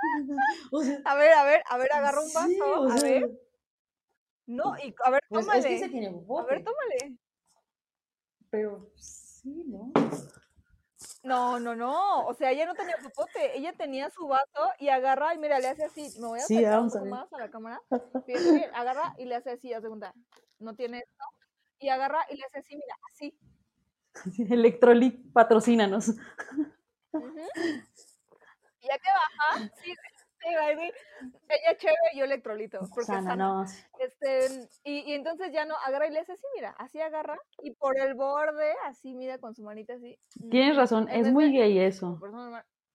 [0.72, 2.48] O sea, A ver, a ver, a ver, agarra un vaso.
[2.48, 3.30] sí, o a ver.
[4.46, 5.58] No, y a ver, pues tómale.
[5.60, 7.18] es que se tiene A ver, tómale.
[8.50, 9.90] pero sí, ¿no?
[11.24, 12.24] No, no, no.
[12.26, 13.58] O sea, ella no tenía popote.
[13.58, 16.12] Ella tenía su vaso y agarra y mira, le hace así.
[16.20, 17.82] Me voy a Sí, acercar un a poco más a la cámara.
[18.26, 20.14] Fíjate bien, agarra y le hace así, a segunda.
[20.60, 21.24] No tiene esto.
[21.80, 23.38] Y agarra y le hace así, mira, así.
[24.54, 26.10] Electrolit, patrocínanos.
[27.12, 27.40] Ujú.
[28.86, 30.92] Y ya que baja, sí, sí, baby.
[31.48, 32.78] Ella chévere y yo electrolito.
[32.94, 33.64] Porque es Sana.
[33.98, 37.36] Este, y, y entonces ya no, agarra y le hace así, mira, así agarra.
[37.62, 40.18] Y por el borde, así, mira, con su manita así.
[40.50, 42.18] Tienes mm, razón, en es muy gay eso.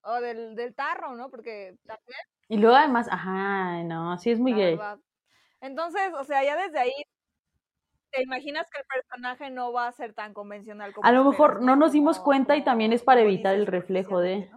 [0.03, 1.29] O del, del tarro, ¿no?
[1.29, 4.75] Porque también Y luego además, ajá, no, sí es muy gay.
[4.75, 4.99] verdad.
[5.59, 6.93] Entonces, o sea, ya desde ahí
[8.11, 11.61] te imaginas que el personaje no va a ser tan convencional como A lo mejor
[11.61, 14.49] no nos dimos cuenta y también es para evitar el reflejo de...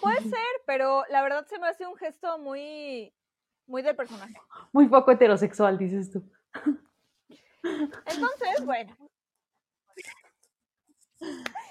[0.00, 3.12] Puede ser, pero la verdad se me hace un gesto muy,
[3.66, 4.34] muy del personaje.
[4.72, 6.22] Muy poco heterosexual, dices tú.
[7.62, 8.96] Entonces, bueno.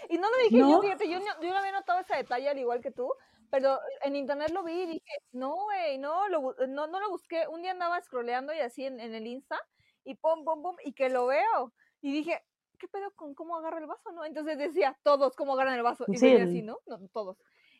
[0.09, 0.81] Y no lo dije yo, ¿No?
[0.81, 3.11] fíjate, yo, no- yo no había notado ese detalle al igual que tú,
[3.49, 7.47] pero en internet lo vi y dije, no, güey, no, lo, no, no lo busqué.
[7.47, 9.59] Un día andaba scrolleando y así en, en el Insta,
[10.03, 11.73] y pum, pum, pum, y que lo veo.
[12.01, 12.43] Y dije,
[12.77, 14.23] ¿qué pedo con cómo agarra el vaso, no?
[14.23, 16.05] Entonces decía, todos cómo agarran el vaso.
[16.07, 16.79] Y Sí, así, ¿no?
[16.85, 17.37] No, Todos.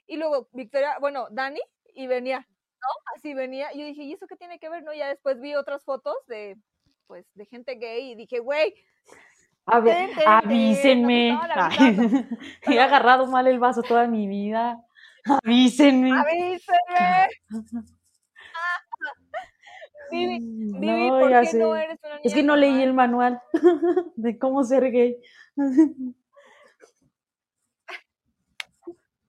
[0.10, 1.62] Y luego Victoria, bueno, Dani,
[1.94, 2.88] y venía, ¿no?
[3.16, 3.72] Así venía.
[3.74, 4.92] Y yo dije, ¿y eso qué tiene que ver, no?
[4.92, 6.58] Ya después vi otras fotos de,
[7.06, 8.74] pues, de gente gay y dije, güey,
[9.66, 11.40] A ver, avísenme.
[12.68, 14.84] He agarrado mal el vaso toda mi vida.
[15.44, 16.12] Avísenme.
[16.12, 17.30] avíseme.
[20.12, 23.40] Vivi, Vivi, no, ¿por qué no eres una niña Es que no leí el manual
[24.16, 25.18] de cómo ser gay.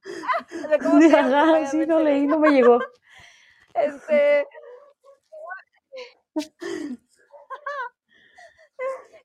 [0.70, 2.78] De cómo se llama Ajá, sí, no leí, no me llegó.
[3.74, 4.46] Este.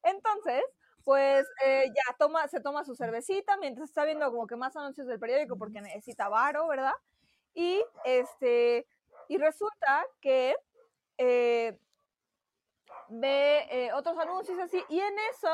[0.03, 0.63] Entonces,
[1.03, 5.07] pues eh, ya toma, se toma su cervecita mientras está viendo como que más anuncios
[5.07, 6.93] del periódico porque necesita varo, ¿verdad?
[7.53, 8.88] Y este,
[9.27, 10.55] y resulta que
[11.17, 11.79] eh,
[13.09, 15.49] ve eh, otros anuncios así, y en eso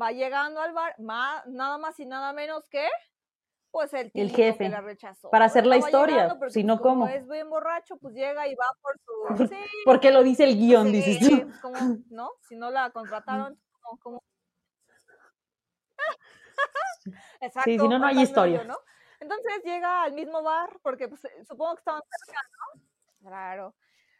[0.00, 2.88] va llegando al bar, nada más y nada menos que
[3.72, 5.30] pues el, el jefe que la rechazó.
[5.30, 7.08] Para hacer la historia, si no, pues, ¿cómo?
[7.08, 9.48] es bien borracho, pues llega y va por su...
[9.48, 11.50] Sí, Porque lo dice el guion, dices tú.
[11.60, 11.78] Como,
[12.10, 12.32] ¿no?
[12.42, 13.58] Si no la contrataron,
[14.02, 14.22] como...
[17.40, 17.70] Exacto.
[17.70, 18.62] Sí, si no, no hay historia.
[18.62, 18.76] ¿no?
[19.18, 22.40] Entonces llega al mismo bar, porque pues, supongo que estaban cerca,
[22.74, 22.82] ¿no?
[23.28, 23.74] Claro.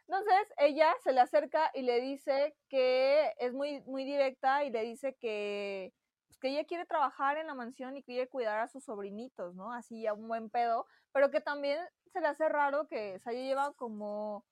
[0.07, 4.81] Entonces ella se le acerca y le dice que es muy, muy directa y le
[4.81, 6.02] dice que, pues,
[6.43, 9.71] que ella quiere trabajar en la mansión y quiere cuidar a sus sobrinitos, ¿no?
[9.71, 11.79] Así a un buen pedo, pero que también
[12.11, 14.43] se le hace raro que ella lleva como,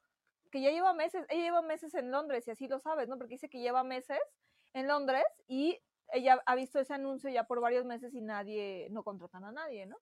[0.54, 3.18] que ya lleva meses, ella lleva meses en Londres y así lo sabes, ¿no?
[3.18, 4.22] Porque dice que lleva meses
[4.72, 5.82] en Londres y
[6.14, 9.86] ella ha visto ese anuncio ya por varios meses y nadie, no contratan a nadie,
[9.86, 9.98] ¿no?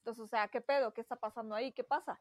[0.00, 0.92] Entonces, o sea, ¿qué pedo?
[0.92, 1.72] ¿Qué está pasando ahí?
[1.72, 2.20] ¿Qué pasa?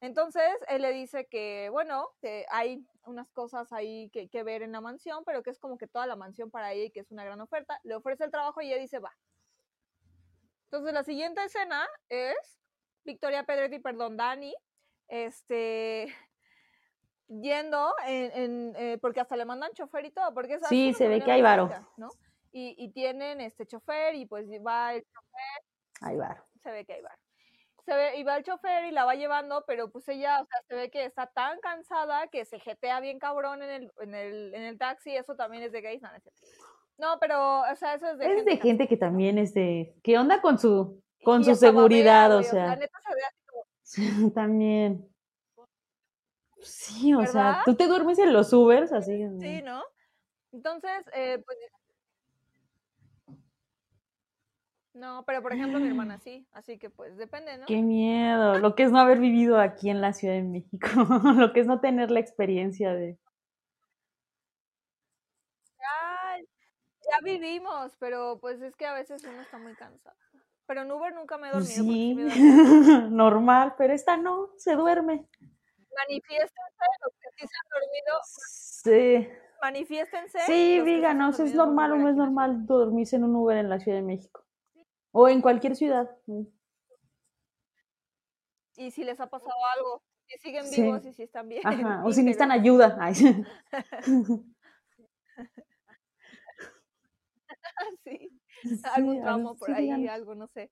[0.00, 4.72] Entonces, él le dice que, bueno, que hay unas cosas ahí que, que ver en
[4.72, 7.10] la mansión, pero que es como que toda la mansión para ella y que es
[7.10, 7.78] una gran oferta.
[7.82, 9.14] Le ofrece el trabajo y ella dice, va.
[10.64, 12.58] Entonces, la siguiente escena es
[13.04, 14.54] Victoria Pedretti, perdón, Dani,
[15.08, 16.14] este,
[17.28, 21.20] yendo en, eh, porque hasta le mandan chofer y todo, porque es Sí, se ve
[21.20, 21.68] que hay varo.
[21.98, 22.08] ¿no?
[22.52, 25.64] Y, y, tienen este chofer y pues va el chofer.
[26.00, 26.42] Hay varo.
[26.62, 27.20] Se ve que hay varo
[27.90, 30.62] se ve, y va el chofer y la va llevando, pero pues ella, o sea,
[30.68, 34.54] se ve que está tan cansada que se jetea bien cabrón en el, en el,
[34.54, 36.08] en el taxi, eso también es de gays, no,
[36.98, 39.96] no, pero, o sea, eso es de Es gente de gente que también es de,
[40.04, 42.36] ¿qué onda con su, con su seguridad?
[42.36, 43.64] o sea, la neta se ve así como...
[43.82, 45.08] Sí, también.
[46.62, 49.26] Sí, o sea, tú te duermes en los Ubers, así.
[49.40, 49.82] Sí, ¿no?
[50.52, 51.58] Entonces, eh, pues
[55.00, 57.64] no, pero por ejemplo mi hermana sí, así que pues depende, ¿no?
[57.66, 60.88] Qué miedo, lo que es no haber vivido aquí en la Ciudad de México,
[61.36, 63.18] lo que es no tener la experiencia de...
[65.78, 66.36] Ya,
[67.10, 70.16] ya vivimos, pero pues es que a veces uno está muy cansado.
[70.66, 71.74] Pero en Uber nunca me he dormido.
[71.74, 72.14] Sí,
[73.10, 75.26] normal, pero esta no, se duerme.
[75.96, 78.20] Manifiéstense los que sí se han dormido.
[78.22, 79.28] Sí.
[79.62, 80.38] Manifiéstense.
[80.40, 83.96] Sí, díganos, ¿es normal o no es normal dormirse en un Uber en la Ciudad
[83.96, 84.44] de México?
[85.12, 86.10] O en cualquier ciudad.
[88.76, 91.66] Y si les ha pasado algo, si siguen vivos y si están bien.
[91.66, 92.02] Ajá.
[92.06, 92.98] O si necesitan ayuda.
[98.04, 98.40] sí.
[98.94, 100.70] Algún tramo por ahí, algo, no sé.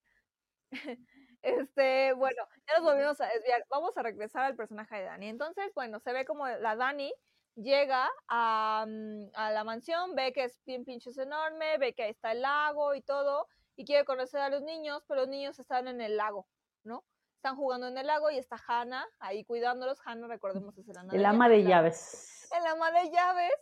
[1.40, 3.64] Este, bueno, ya nos volvimos a desviar.
[3.70, 5.28] Vamos a regresar al personaje de Dani.
[5.28, 7.12] Entonces, bueno, se ve como la Dani
[7.54, 12.10] llega a, mm, a la mansión, ve que es bien pinches enorme, ve que ahí
[12.10, 13.46] está el lago y todo,
[13.78, 16.48] y quiere conocer a los niños, pero los niños están en el lago,
[16.82, 17.04] ¿no?
[17.36, 20.00] Están jugando en el lago y está Hannah ahí cuidándolos.
[20.04, 22.48] Hannah, recordemos, es el, el ama de llaves.
[22.50, 23.52] El ama de llaves.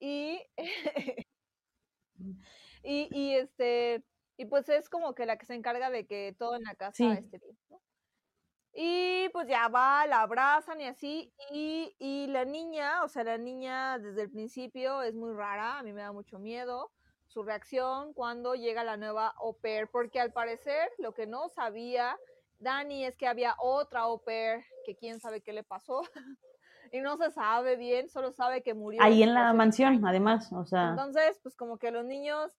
[0.00, 0.42] Y,
[2.82, 4.04] y, y, este,
[4.36, 7.12] y pues es como que la que se encarga de que todo en la casa
[7.12, 7.80] esté bien, ¿no?
[8.72, 11.32] Y pues ya va, la abrazan y así.
[11.52, 15.84] Y, y la niña, o sea, la niña desde el principio es muy rara, a
[15.84, 16.90] mí me da mucho miedo
[17.32, 22.16] su reacción cuando llega la nueva au pair, porque al parecer lo que no sabía
[22.58, 26.02] Dani es que había otra au pair que quién sabe qué le pasó
[26.92, 29.02] y no se sabe bien, solo sabe que murió.
[29.02, 30.90] Ahí en la mansión, además, o sea.
[30.90, 32.52] Entonces, pues como que los niños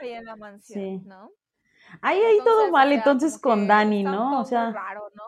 [0.00, 1.30] ahí en la mansión, ¿no?
[2.00, 4.40] Ahí hay todo mal entonces con Dani, ¿no?
[4.40, 5.24] O sea, raro, ¿no?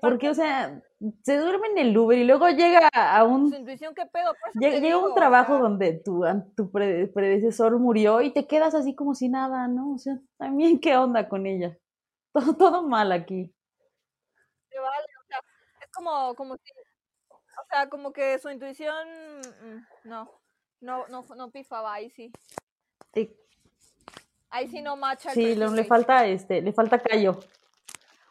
[0.00, 0.82] Porque, o sea,
[1.22, 3.50] se duerme en el Uber y luego llega a un...
[3.50, 4.34] Su intuición, ¿qué pedo?
[4.54, 6.22] Llega, un trabajo donde tu,
[6.54, 9.94] tu predecesor murió y te quedas así como si nada, ¿no?
[9.94, 11.76] O sea, también, ¿qué onda con ella?
[12.34, 13.54] Todo, todo mal aquí.
[14.72, 15.38] vale, o sea,
[15.80, 16.72] es como, como si...
[17.30, 19.06] O sea, como que su intuición...
[19.62, 20.30] Mm, no,
[20.80, 22.32] no, no, no pifaba, ahí sí.
[24.50, 25.30] Ahí sí no macha.
[25.30, 27.40] Sí, le, le falta, este, le falta callo.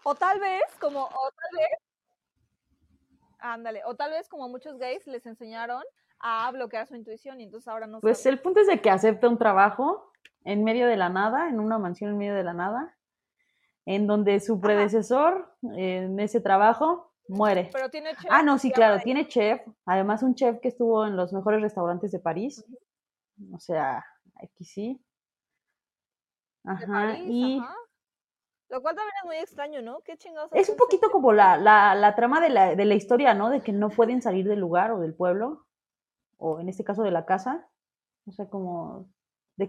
[0.03, 1.79] O tal vez, como, o tal vez,
[3.39, 5.83] ándale, o tal vez como muchos gays les enseñaron
[6.19, 9.27] a bloquear su intuición y entonces ahora no Pues el punto es de que acepta
[9.27, 10.11] un trabajo
[10.45, 12.97] en medio de la nada, en una mansión en medio de la nada,
[13.85, 17.69] en donde su predecesor en ese trabajo muere.
[17.73, 18.29] Pero tiene chef.
[18.29, 19.61] Ah, no, sí, claro, tiene chef.
[19.85, 22.65] Además, un chef que estuvo en los mejores restaurantes de París.
[23.53, 24.05] O sea,
[24.41, 25.01] aquí sí.
[26.65, 27.61] Ajá, y
[28.73, 29.99] lo cual también es muy extraño, ¿no?
[29.99, 30.49] Qué chingados.
[30.51, 33.51] Es un poquito como la, la, la trama de la, de la, historia, ¿no?
[33.51, 35.67] De que no pueden salir del lugar o del pueblo,
[36.37, 37.69] o en este caso de la casa.
[38.25, 39.07] O sea, como
[39.57, 39.67] de...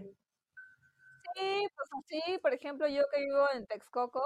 [1.35, 4.23] Sí, pues así, por ejemplo, yo que vivo en Texcoco,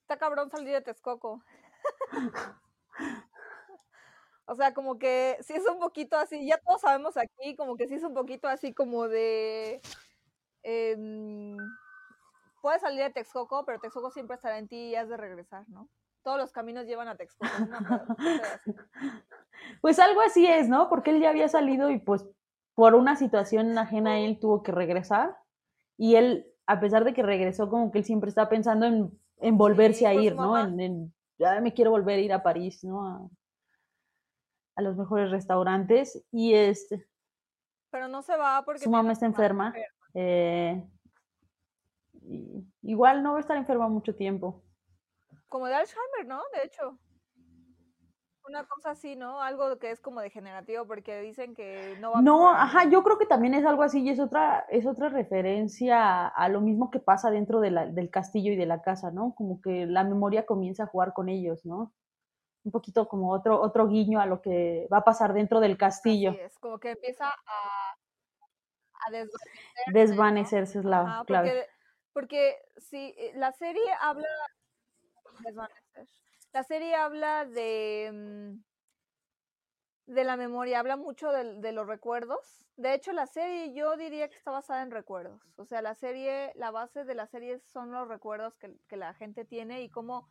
[0.00, 1.44] está cabrón salir de Texcoco.
[4.46, 7.88] o sea, como que sí es un poquito así, ya todos sabemos aquí, como que
[7.88, 9.82] sí es un poquito así como de...
[10.62, 11.58] Em,
[12.64, 15.90] puedes salir de Texcoco, pero Texcoco siempre estará en ti y has de regresar, ¿no?
[16.22, 17.46] Todos los caminos llevan a Texcoco.
[19.82, 20.88] pues algo así es, ¿no?
[20.88, 22.24] Porque él ya había salido y pues
[22.74, 25.36] por una situación ajena a él tuvo que regresar.
[25.98, 30.06] Y él, a pesar de que regresó, como que él siempre está pensando en, volverse
[30.06, 30.58] a ir, ¿no?
[30.58, 33.06] En, ya me quiero volver a ir a París, ¿no?
[33.06, 33.28] A,
[34.76, 36.24] a los mejores restaurantes.
[36.32, 37.06] Y este.
[37.90, 38.84] Pero no se va porque.
[38.84, 39.74] Su mamá está enferma.
[40.14, 40.82] Eh,
[42.82, 44.62] igual no va a estar enferma mucho tiempo.
[45.48, 46.42] Como de Alzheimer, ¿no?
[46.52, 46.98] De hecho.
[48.46, 49.40] Una cosa así, ¿no?
[49.40, 53.16] Algo que es como degenerativo porque dicen que no va a No, ajá, yo creo
[53.18, 57.00] que también es algo así y es otra, es otra referencia a lo mismo que
[57.00, 59.34] pasa dentro de la, del castillo y de la casa, ¿no?
[59.34, 61.94] Como que la memoria comienza a jugar con ellos, ¿no?
[62.64, 66.30] Un poquito como otro, otro guiño a lo que va a pasar dentro del castillo.
[66.30, 67.96] Así es, como que empieza a,
[69.06, 69.92] a desvanecerse.
[69.92, 71.66] Desvanecerse es la clave.
[72.14, 74.26] Porque si eh, la serie habla
[76.52, 78.62] La serie habla de mm,
[80.06, 82.66] de la memoria, habla mucho de, los recuerdos.
[82.76, 85.40] De hecho, la serie yo diría que está basada en recuerdos.
[85.56, 89.14] O sea, la serie, la base de la serie son los recuerdos que, que la
[89.14, 90.28] gente tiene y cómo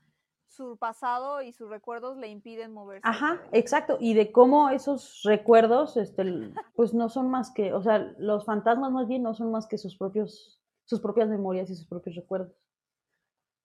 [0.47, 3.07] su pasado y sus recuerdos le impiden moverse.
[3.07, 3.97] Ajá, exacto.
[3.99, 8.91] Y de cómo esos recuerdos, este, pues no son más que, o sea, los fantasmas
[8.91, 12.53] más bien no son más que sus propios sus propias memorias y sus propios recuerdos.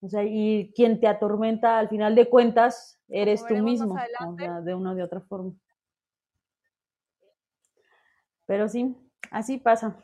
[0.00, 3.96] O sea, y quien te atormenta al final de cuentas eres tú mismo,
[4.62, 5.52] de una o de otra forma.
[8.46, 8.96] Pero sí,
[9.30, 9.96] así pasa.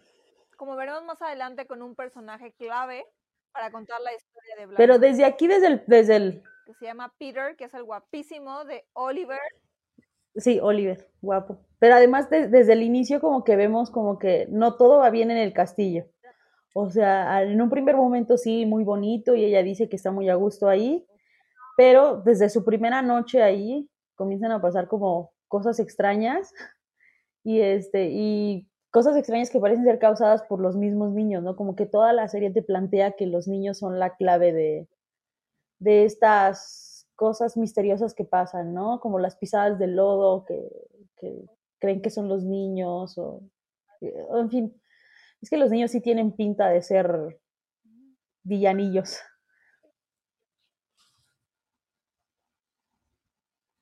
[0.57, 3.07] Como veremos más adelante con un personaje clave
[3.53, 4.77] para contar la historia de Black.
[4.77, 6.43] Pero desde aquí, desde el, desde el...
[6.67, 9.41] Que se llama Peter, que es el guapísimo de Oliver.
[10.37, 11.61] Sí, Oliver, guapo.
[11.79, 15.37] Pero además desde el inicio como que vemos como que no todo va bien en
[15.37, 16.07] el castillo.
[16.77, 20.29] O sea, en un primer momento sí, muy bonito y ella dice que está muy
[20.29, 21.07] a gusto ahí,
[21.77, 26.53] pero desde su primera noche ahí comienzan a pasar como cosas extrañas
[27.45, 31.55] y este y cosas extrañas que parecen ser causadas por los mismos niños, ¿no?
[31.55, 34.89] Como que toda la serie te plantea que los niños son la clave de,
[35.79, 38.99] de estas cosas misteriosas que pasan, ¿no?
[38.99, 40.69] Como las pisadas del lodo que,
[41.17, 41.45] que
[41.79, 43.43] creen que son los niños o
[44.01, 44.81] en fin,
[45.45, 47.39] es que los niños sí tienen pinta de ser
[48.45, 49.21] villanillos.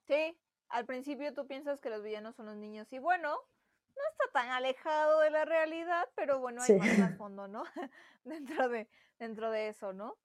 [0.08, 0.36] Sí,
[0.70, 4.50] al principio tú piensas que los villanos son los niños y bueno, no está tan
[4.50, 7.62] alejado de la realidad, pero bueno, hay más fondo, ¿no?
[8.24, 8.88] dentro de
[9.20, 10.18] dentro de eso, ¿no?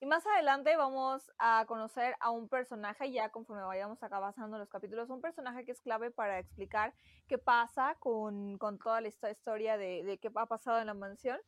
[0.00, 4.68] Y más adelante vamos a conocer a un personaje, ya conforme vayamos acá avanzando los
[4.68, 6.92] capítulos, un personaje que es clave para explicar
[7.26, 11.38] qué pasa con, toda la historia de, qué ha pasado en la mansión,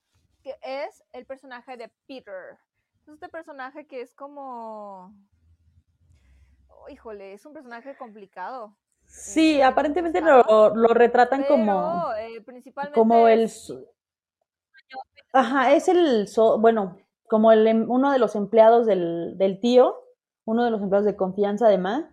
[0.42, 2.58] que es el personaje de Peter.
[3.06, 5.12] este personaje que es como...
[6.68, 8.76] Oh, híjole, es un personaje complicado.
[9.06, 12.12] Sí, eh, aparentemente lo, retratan como...
[12.14, 13.50] Eh, principalmente como el...
[15.32, 16.28] Ajá, es el...
[16.58, 16.96] bueno,
[17.28, 19.94] como el, em, uno de los empleados del, del, tío,
[20.44, 22.04] uno de los empleados de confianza además,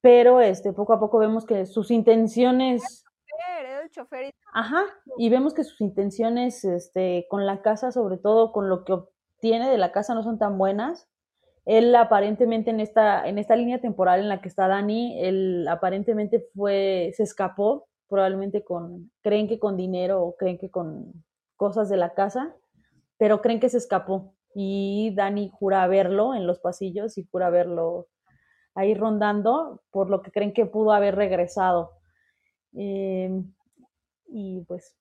[0.00, 3.04] pero este, poco a poco vemos que sus intenciones...
[3.82, 4.84] El chofer, Ajá,
[5.16, 9.70] y vemos que sus intenciones este, con la casa, sobre todo con lo que obtiene
[9.70, 11.08] de la casa, no son tan buenas.
[11.64, 16.46] Él aparentemente en esta, en esta línea temporal en la que está Dani, él aparentemente
[16.54, 21.12] fue, se escapó, probablemente con, creen que con dinero o creen que con
[21.56, 22.54] cosas de la casa,
[23.20, 24.34] pero creen que se escapó.
[24.54, 28.08] Y Dani jura verlo en los pasillos y jura verlo
[28.74, 31.98] ahí rondando, por lo que creen que pudo haber regresado.
[32.72, 33.52] Em,
[34.26, 34.96] y pues.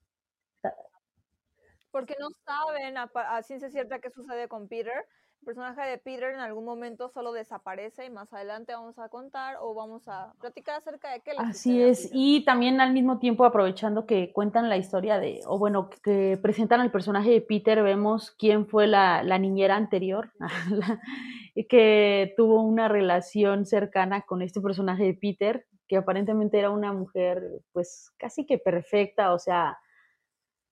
[1.92, 5.06] Porque no saben a, a ciencia cierta qué sucede con Peter,
[5.42, 9.58] el personaje de Peter en algún momento solo desaparece y más adelante vamos a contar
[9.62, 11.32] o vamos a platicar acerca de qué.
[11.38, 15.90] Así es, y también al mismo tiempo aprovechando que cuentan la historia de, o bueno,
[16.04, 20.32] que presentan al personaje de Peter, vemos quién fue la, la niñera anterior,
[21.70, 27.42] que tuvo una relación cercana con este personaje de Peter, que aparentemente era una mujer
[27.72, 29.78] pues casi que perfecta, o sea,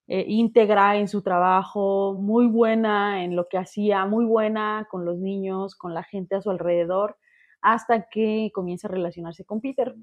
[0.08, 5.18] eh, íntegra en su trabajo, muy buena en lo que hacía, muy buena con los
[5.18, 7.18] niños, con la gente a su alrededor,
[7.62, 9.95] hasta que comienza a relacionarse con Peter.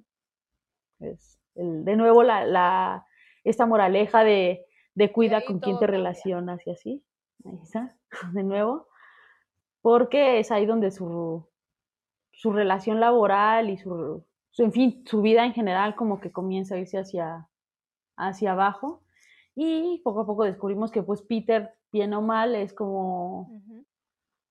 [1.54, 3.06] de nuevo, la,
[3.44, 7.04] esta moraleja de, de cuida con quién te relacionas y así.
[7.44, 7.96] Ahí está,
[8.32, 8.88] de nuevo.
[9.80, 11.46] Porque es ahí donde su,
[12.32, 14.24] su relación laboral y su,
[14.58, 17.48] en fin, su vida en general como que comienza a irse hacia,
[18.16, 19.03] hacia abajo.
[19.56, 23.62] Y poco a poco descubrimos que pues Peter, bien o mal, es como,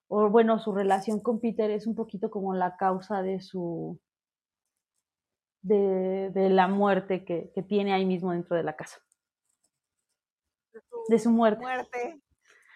[0.07, 3.99] o bueno, su relación con Peter es un poquito como la causa de su,
[5.63, 8.99] de, la muerte que, tiene ahí mismo dentro de la casa.
[11.09, 11.61] De su, muerte.
[11.61, 12.21] Muerte.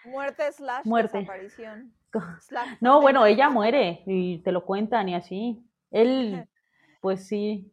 [0.04, 1.18] Muerte slash muerte.
[1.18, 1.94] desaparición.
[2.80, 5.64] no, bueno, ella muere y te lo cuentan y así.
[5.90, 6.46] Él,
[7.00, 7.72] pues sí,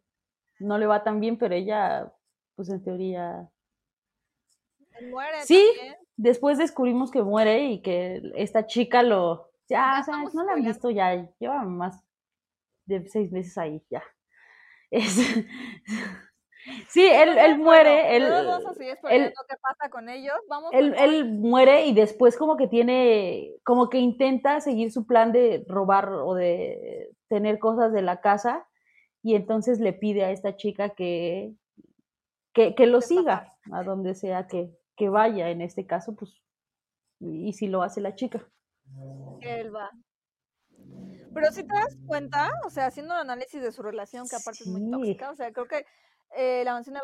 [0.59, 2.13] no le va tan bien, pero ella,
[2.55, 3.49] pues en teoría
[5.01, 5.65] Muere sí,
[6.15, 11.29] después descubrimos que muere y que esta chica lo, ya, no la han visto ya,
[11.39, 12.03] lleva más
[12.85, 14.03] de seis meses ahí, ya.
[16.89, 21.93] sí, él, él muere, él, él, qué pasa con ellos, Vamos él, él muere y
[21.93, 27.59] después como que tiene, como que intenta seguir su plan de robar o de tener
[27.59, 28.67] cosas de la casa
[29.23, 31.53] y entonces le pide a esta chica que,
[32.53, 36.41] que, que lo siga a donde sea que, que vaya, en este caso, pues,
[37.19, 38.47] y si lo hace la chica.
[39.41, 39.91] Él va.
[41.33, 44.63] Pero si te das cuenta, o sea, haciendo un análisis de su relación, que aparte
[44.63, 45.85] es muy tóxica, o sea, creo que
[46.35, 46.95] eh, la mansión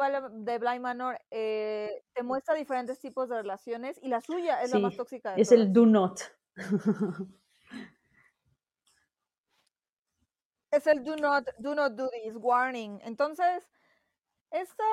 [0.46, 4.80] de, Bly Manor eh, te muestra diferentes tipos de relaciones y la suya es la
[4.80, 5.36] más tóxica.
[5.36, 6.20] De es el do not.
[10.72, 13.00] es el do not, do not do this, warning.
[13.04, 13.68] Entonces,
[14.52, 14.84] esta,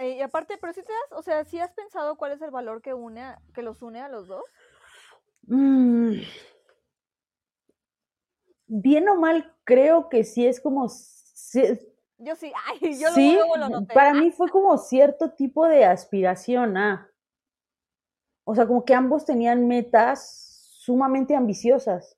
[0.00, 2.50] eh, y aparte, pero si te das, o sea, si has pensado cuál es el
[2.50, 4.44] valor que une, que los une a los dos.
[5.46, 6.14] Mm.
[8.66, 10.86] Bien o mal, creo que sí es como.
[10.86, 13.94] yo sí, ay, yo sí, lo noté.
[13.94, 17.10] Para mí fue como cierto tipo de aspiración a.
[18.44, 22.16] O sea, como que ambos tenían metas sumamente ambiciosas.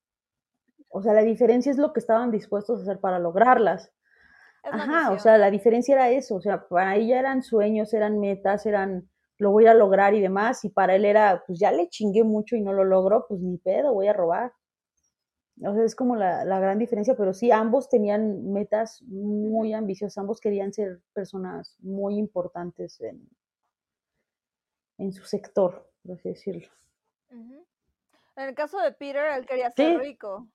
[0.91, 3.93] O sea, la diferencia es lo que estaban dispuestos a hacer para lograrlas.
[4.63, 8.67] Ajá, o sea, la diferencia era eso, o sea, para ella eran sueños, eran metas,
[8.67, 12.25] eran lo voy a lograr y demás, y para él era, pues ya le chingué
[12.25, 14.53] mucho y no lo logro, pues ni pedo, voy a robar.
[15.65, 20.19] O sea, es como la, la gran diferencia, pero sí, ambos tenían metas muy ambiciosas,
[20.19, 23.29] ambos querían ser personas muy importantes en,
[24.99, 26.69] en su sector, por así decirlo.
[27.31, 30.49] En el caso de Peter, él quería ser rico.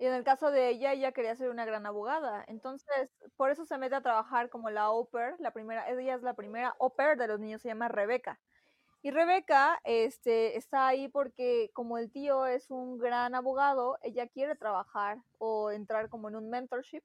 [0.00, 2.42] Y en el caso de ella, ella quería ser una gran abogada.
[2.48, 6.22] Entonces, por eso se mete a trabajar como la au pair, la primera, ella es
[6.22, 8.40] la primera au pair de los niños, se llama Rebeca.
[9.02, 14.56] Y Rebeca este, está ahí porque como el tío es un gran abogado, ella quiere
[14.56, 17.02] trabajar o entrar como en un mentorship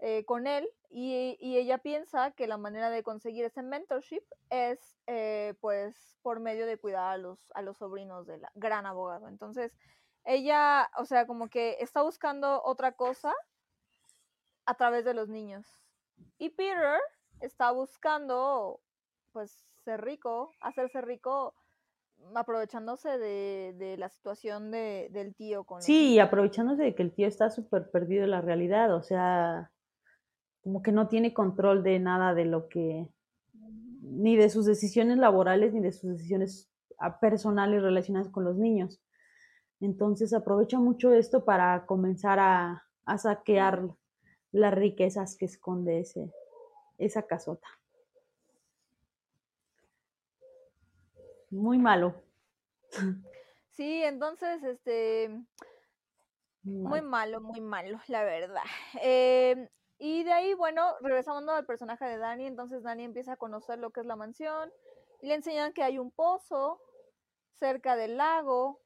[0.00, 5.54] eh, con él y, ella piensa que la manera de conseguir ese mentorship es eh,
[5.60, 9.28] pues por medio de cuidar a los, a los sobrinos del gran abogado.
[9.28, 9.72] Entonces,
[10.28, 13.34] ella, o sea, como que está buscando otra cosa
[14.66, 15.66] a través de los niños.
[16.38, 17.00] Y Peter
[17.40, 18.80] está buscando,
[19.32, 21.54] pues, ser rico, hacerse rico
[22.34, 27.26] aprovechándose de, la situación de, del tío con Sí, y aprovechándose de que el tío
[27.26, 29.70] está súper perdido en la realidad, o sea,
[30.60, 33.08] como que no tiene control de nada de lo que,
[34.02, 39.00] ni de sus decisiones laborales, ni de sus decisiones ah, personales relacionadas con los niños.
[39.80, 42.84] Entonces aprovecha mucho esto para comenzar a,
[43.16, 43.88] saquear
[44.52, 46.30] las riquezas que esconde ese,
[46.98, 47.68] esa casota.
[51.50, 52.22] Muy malo.
[53.70, 55.30] Sí, entonces, este,
[56.64, 58.64] muy malo, muy malo, la verdad.
[59.00, 59.68] Em,
[59.98, 63.90] y de ahí, bueno, regresando al personaje de Dani, entonces Dani empieza a conocer lo
[63.90, 64.70] que es la mansión
[65.22, 66.80] y le enseñan que hay un pozo
[67.54, 68.80] cerca del lago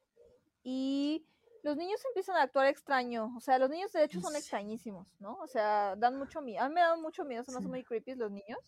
[0.63, 1.25] y
[1.63, 3.33] los niños empiezan a actuar extraño.
[3.37, 5.37] O sea, los niños de hecho son extrañísimos, ¿no?
[5.41, 6.63] O sea, dan mucho miedo.
[6.63, 8.59] A mí me dan mucho miedo, son muy creepy los niños.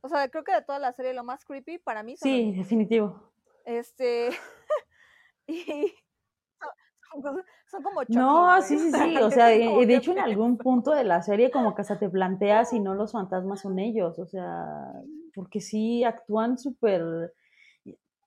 [0.00, 2.52] O sea, creo que de toda la serie lo más creepy para mí son Sí,
[2.52, 3.32] definitivo.
[3.64, 4.30] Este.
[5.46, 5.92] y.
[7.66, 9.16] Son, como No, sí, sí, sí.
[9.22, 12.08] O sea, de, de hecho, en algún punto de la serie, como que hasta te
[12.08, 14.18] planteas si no los fantasmas son ellos.
[14.18, 14.64] O sea,
[15.34, 17.32] porque sí actúan súper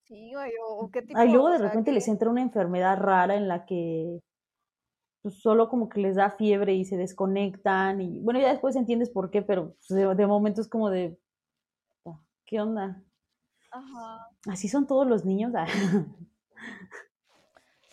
[0.08, 1.20] Sí, o qué tipo.
[1.20, 4.22] Ahí luego de repente les entra una enfermedad rara en la que
[5.26, 9.10] pues, solo como que les da fiebre y se desconectan y bueno, ya después entiendes
[9.10, 11.18] por qué, pero pues, de, momento es como de,
[12.06, 13.02] ah, ¿qué onda?
[13.72, 14.30] Ajá.
[14.48, 15.52] Así son todos los niños.
[15.56, 15.66] Ah.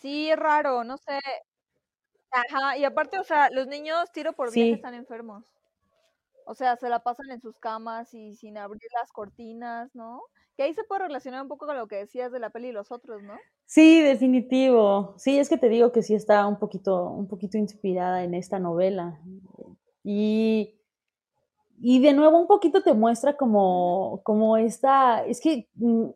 [0.02, 1.18] sí, es raro, no sé.
[2.30, 5.42] Ajá, y aparte, o sea, los niños tiro por viaje están enfermos.
[6.46, 10.22] O sea, se la pasan en sus camas y sin abrir las cortinas, ¿no?
[10.56, 12.72] Que ahí se puede relacionar un poco con lo que decías de la peli y
[12.72, 13.34] los otros, ¿no?
[13.66, 15.14] Sí, definitivo.
[15.16, 18.58] Sí, es que te digo que sí está un poquito, un poquito inspirada en esta
[18.58, 19.18] novela.
[20.04, 20.78] Y,
[21.80, 26.10] y de nuevo un poquito te muestra como, como esta, es que mm,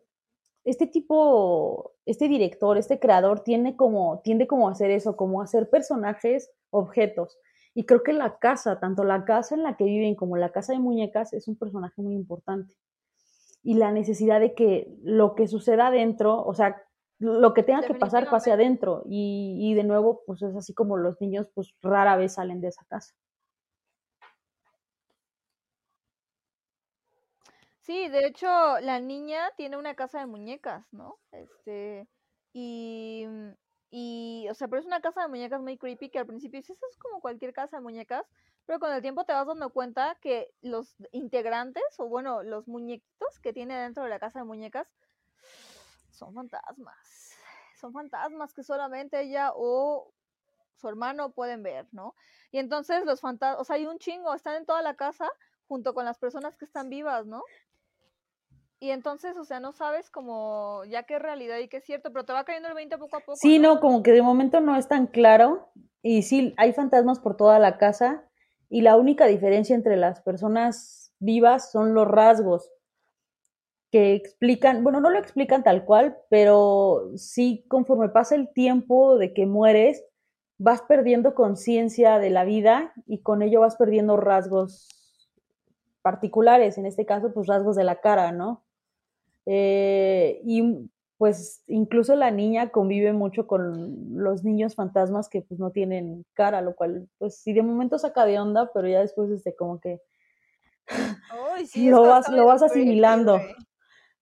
[0.67, 5.45] este tipo, este director, este creador tiene como, tiende como a hacer eso, como a
[5.45, 7.37] hacer personajes objetos.
[7.77, 10.73] Y creo que la casa, tanto la casa en la que viven como la casa
[10.73, 12.75] de muñecas, es un personaje muy importante.
[13.61, 16.81] Y la necesidad de que lo que suceda adentro, o sea,
[17.19, 19.03] lo que tenga que pasar pase adentro.
[19.05, 22.69] Y, y de nuevo, pues es así como los niños, pues rara vez salen de
[22.69, 23.13] esa casa.
[27.81, 28.47] Sí, de hecho,
[28.81, 31.19] la niña tiene una casa de muñecas, ¿no?
[31.31, 32.07] Este,
[32.53, 33.27] y
[33.89, 36.77] y, o sea, pero es una casa de muñecas muy creepy que al principio dices,
[36.89, 38.25] es como cualquier casa de muñecas,
[38.65, 43.39] pero con el tiempo te vas dando cuenta que los integrantes, o bueno, los muñequitos
[43.39, 44.87] que tiene dentro de la casa de muñecas,
[46.11, 47.37] son fantasmas.
[47.79, 50.11] Son fantasmas que solamente ella o
[50.75, 52.15] su hermano pueden ver, ¿no?
[52.51, 55.29] Y entonces los fantasmas, o sea, hay un chingo, están en toda la casa
[55.67, 57.43] junto con las personas que están vivas, ¿no?
[58.79, 62.11] Y entonces, o sea, no sabes como ya qué es realidad y qué es cierto,
[62.11, 63.35] pero te va cayendo el 20 poco a poco.
[63.35, 63.79] Sí, ¿no?
[63.79, 65.71] como que de momento no es tan claro.
[66.03, 68.23] Y sí, hay fantasmas por toda la casa.
[68.69, 72.71] Y la única diferencia entre las personas vivas son los rasgos
[73.91, 79.33] que explican, bueno, no lo explican tal cual, pero sí conforme pasa el tiempo de
[79.33, 80.03] que mueres,
[80.57, 84.89] vas perdiendo conciencia de la vida y con ello vas perdiendo rasgos
[86.01, 88.66] particulares, en este caso, pues rasgos de la cara, ¿no?
[89.49, 95.71] Eh, y pues incluso la niña convive mucho con los niños fantasmas que pues no
[95.71, 99.55] tienen cara, lo cual pues sí de momento saca de onda, pero ya después este
[99.55, 100.01] como que
[101.75, 103.39] lo, vas, lo vas asimilando.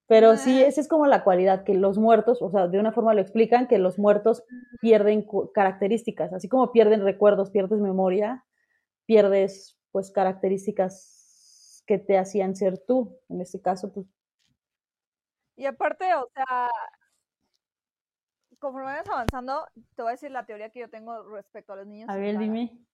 [0.07, 3.15] Pero sí, esa es como la cualidad, que los muertos, o sea, de una forma
[3.15, 4.43] lo explican, que los muertos
[4.79, 8.45] pierden características, así como pierden recuerdos, pierdes memoria,
[9.07, 13.17] pierdes pues características que te hacían ser tú.
[13.29, 14.05] En este caso, pues
[15.55, 16.69] y aparte, o sea,
[18.59, 21.87] conforme vayas avanzando, te voy a decir la teoría que yo tengo respecto a los
[21.87, 22.09] niños.
[22.09, 22.85] A ver, dime.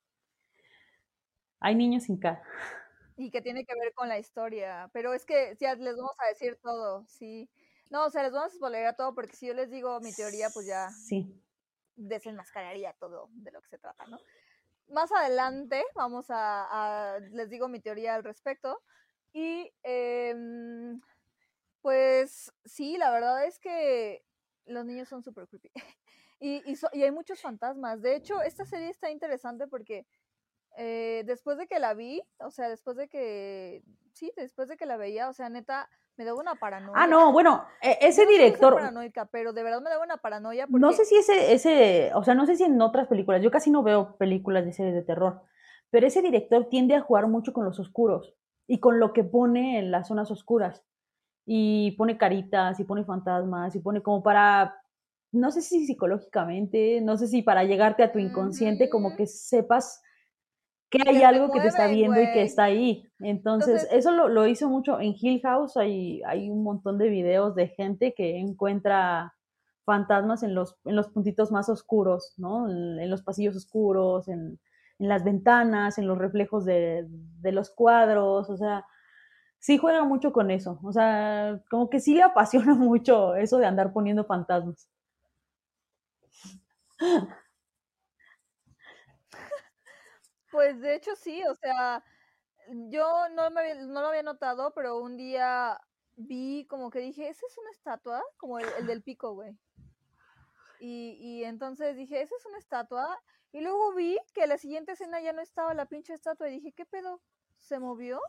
[1.60, 2.44] Hay niños sin cara.
[3.18, 4.90] Y que tiene que ver con la historia.
[4.94, 7.50] Pero es que ya les vamos a decir todo, sí.
[7.90, 10.50] No, o sea, les vamos a spoiler todo porque si yo les digo mi teoría,
[10.50, 11.42] pues ya sí.
[11.96, 14.20] desenmascararía todo de lo que se trata, ¿no?
[14.88, 18.82] Más adelante vamos a, a les digo mi teoría al respecto.
[19.34, 20.36] Y eh,
[21.82, 24.24] pues sí, la verdad es que
[24.66, 25.72] los niños son súper creepy.
[26.40, 28.02] y, y, hay muchos fantasmas.
[28.02, 30.06] De hecho, esta serie está interesante porque
[30.78, 34.86] eh, después de que la vi, o sea, después de que, sí, después de que
[34.86, 36.94] la veía, o sea, neta, me daba una paranoia.
[36.96, 38.76] Ah, no, bueno, e, ese director.
[38.76, 40.68] paranoica, pero de verdad me daba una paranoia.
[40.70, 43.72] No sé si ese, ese, o sea, no sé si en otras películas, yo casi
[43.72, 45.42] no veo películas de series de terror,
[45.90, 48.34] pero ese director tiende a jugar mucho con los oscuros
[48.68, 50.86] y con lo que pone en las zonas oscuras
[51.46, 54.76] y pone caritas y pone fantasmas y pone como para,
[55.32, 60.02] no sé si psicológicamente, no sé si para llegarte a tu inconsciente, como que sepas
[60.92, 63.10] que hay algo que te está viendo y que está ahí.
[63.20, 67.56] Entonces, eso lo, lo, hizo mucho en Hill House, hay, hay un montón de videos
[67.56, 69.34] de gente que encuentra
[69.86, 72.70] fantasmas en los, en los puntitos más oscuros, ¿no?
[72.70, 74.60] En, los pasillos oscuros, en,
[75.00, 78.86] en, las ventanas, en los reflejos de, de los cuadros, o sea,
[79.62, 80.80] sí juega mucho con eso.
[80.84, 84.90] O sea, como que sí le apasiona mucho eso de andar poniendo fantasmas.
[90.52, 92.04] Pues de hecho sí, o sea,
[92.90, 95.80] yo no, me, no lo había notado, pero un día
[96.16, 98.22] vi como que dije, ¿esa es una estatua?
[98.38, 99.58] Como el, el del pico, güey.
[100.80, 103.22] Y, y entonces dije, ¿esa es una estatua?
[103.52, 106.74] Y luego vi que la siguiente escena ya no estaba la pinche estatua y dije,
[106.74, 107.22] ¿qué pedo?
[107.60, 108.20] ¿Se movió?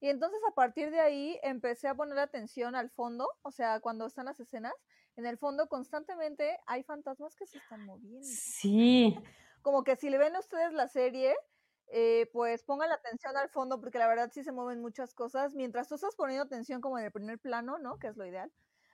[0.00, 4.06] Y entonces a partir de ahí empecé a poner atención al fondo, o sea, cuando
[4.06, 4.72] están las escenas,
[5.16, 8.26] en el fondo constantemente hay fantasmas que se están moviendo.
[8.26, 9.14] Sí.
[9.62, 11.36] Como que si le ven a ustedes la serie,
[11.88, 15.54] eh, pues pongan atención al fondo, porque la verdad sí se mueven muchas cosas.
[15.54, 17.98] Mientras tú estás poniendo atención como en el primer plano, ¿no?
[17.98, 18.50] Que es lo ideal.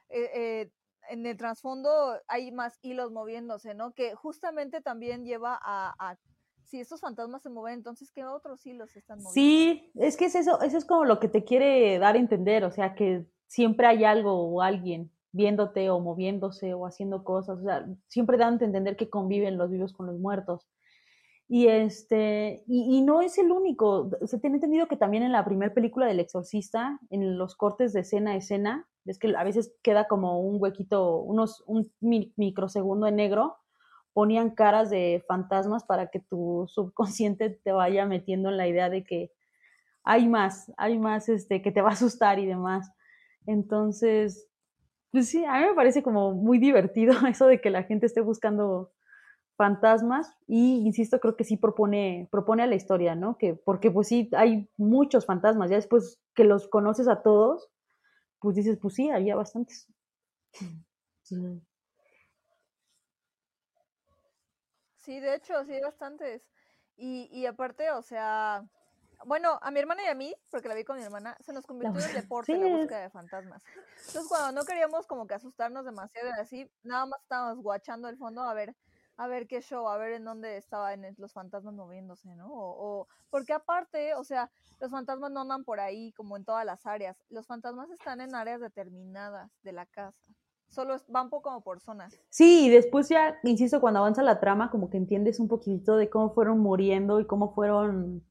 [0.09, 0.73] Eh, eh,
[1.09, 3.95] en el trasfondo hay más hilos moviéndose, ¿no?
[3.95, 6.19] Que justamente también lleva a
[6.67, 9.33] si estos fantasmas se mueven, entonces ¿qué otros hilos están moviendo?
[9.33, 12.65] Sí, es que es eso, eso es como lo que te quiere dar a entender,
[12.65, 17.63] o sea, que siempre hay algo o alguien viéndote o moviéndose o haciendo cosas, o
[17.63, 20.67] sea, siempre dan a entender que conviven los vivos con los muertos.
[21.49, 24.11] Y este, y, no es el único.
[24.25, 28.01] Se tiene entendido que también en la primera película del Exorcista, en los cortes de
[28.01, 33.15] escena a escena, ves que a veces queda como un huequito, unos, un microsegundo en
[33.15, 33.59] negro,
[34.17, 39.05] ponían caras de fantasmas para que tu subconsciente te vaya metiendo en la idea de
[39.05, 39.31] que
[40.05, 42.91] hay más, hay más este, que te va a asustar y demás.
[43.45, 44.49] Entonces,
[45.13, 48.23] pues sí, a mí me parece como muy divertido eso de que la gente esté
[48.23, 48.91] buscando
[49.59, 54.09] fantasmas y insisto creo que sí propone propone a la historia no que porque pues
[54.09, 57.71] sí hay muchos fantasmas ya después que los conoces a todos
[58.39, 59.89] pues dices pues sí había bastantes.
[61.23, 61.63] Sí
[65.07, 66.43] de hecho sí hay bastantes
[66.97, 68.65] y, y aparte o sea
[69.25, 71.67] bueno, a mi hermana y a mí, porque la vi con mi hermana, se nos
[71.67, 73.63] convirtió en deporte la búsqueda de fantasmas.
[74.07, 78.43] Entonces, cuando no queríamos como que asustarnos demasiado así, nada más estábamos guachando el fondo
[78.43, 78.77] a ver,
[79.17, 82.49] a ver qué show, a ver en dónde estaban los fantasmas moviéndose, ¿no?
[82.51, 84.51] O, porque aparte, o sea,
[84.81, 87.25] los fantasmas no andan por ahí como en todas las áreas.
[87.31, 90.33] Los fantasmas están en áreas determinadas de la casa.
[90.69, 92.19] Solo van como por zonas.
[92.29, 96.11] Sí, y después ya, insisto, cuando avanza la trama, como que entiendes un poquito de
[96.11, 98.23] cómo fueron muriendo y cómo fueron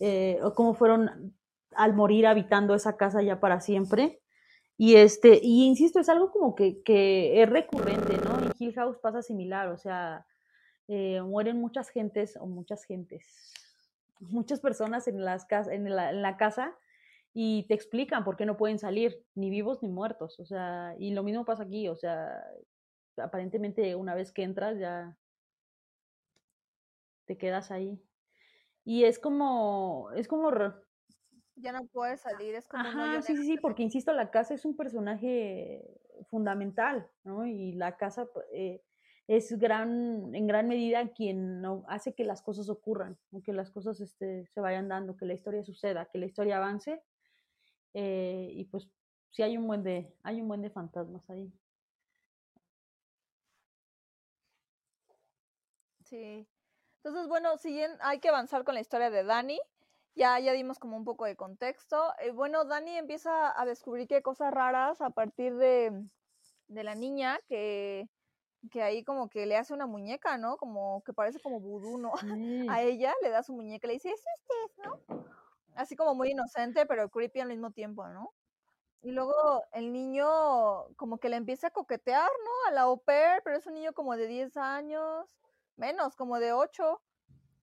[0.00, 1.34] eh, o cómo fueron
[1.74, 4.20] al morir habitando esa casa ya para siempre.
[4.78, 8.38] Y este, y insisto, es algo como que, que es recurrente, ¿no?
[8.38, 10.26] En Hill House pasa similar, o sea,
[10.88, 13.52] eh, mueren muchas gentes, o muchas gentes,
[14.20, 16.76] muchas personas en, las en, en la casa
[17.38, 21.12] y te explican por qué no pueden salir, ni vivos ni muertos, o sea, y
[21.12, 22.42] lo mismo pasa aquí, o sea,
[23.18, 25.14] aparentemente una vez que entras ya
[27.26, 28.02] te quedas ahí.
[28.86, 30.50] Y es como, es como...
[31.56, 32.84] Ya no puede salir, es como...
[32.84, 35.84] Ajá, sí, sí, sí, porque insisto, la casa es un personaje
[36.30, 37.44] fundamental, ¿no?
[37.44, 38.82] Y la casa eh,
[39.26, 44.00] es gran, en gran medida quien no, hace que las cosas ocurran, que las cosas
[44.00, 47.02] este, se vayan dando, que la historia suceda, que la historia avance.
[47.98, 48.86] Eh, y pues
[49.30, 51.50] sí hay un buen de, hay un buen de fantasmas ahí.
[56.04, 56.46] Sí.
[57.02, 59.58] Entonces, bueno, siguen, hay que avanzar con la historia de Dani.
[60.14, 62.12] Ya, ya dimos como un poco de contexto.
[62.20, 66.04] Eh, bueno, Dani empieza a descubrir que hay cosas raras a partir de,
[66.68, 68.10] la niña que,
[68.70, 70.58] que ahí como que le hace una muñeca, ¿no?
[70.58, 72.12] Como que parece como vudú, ¿no?
[72.78, 75.45] A ella le da su muñeca y le dice, es este, ¿no?
[75.76, 78.32] Así como muy inocente, pero creepy al mismo tiempo, ¿no?
[79.02, 80.26] Y luego el niño
[80.96, 82.70] como que le empieza a coquetear, ¿no?
[82.70, 85.26] A la au pair, pero es un niño como de 10 años
[85.76, 87.00] menos, como de 8.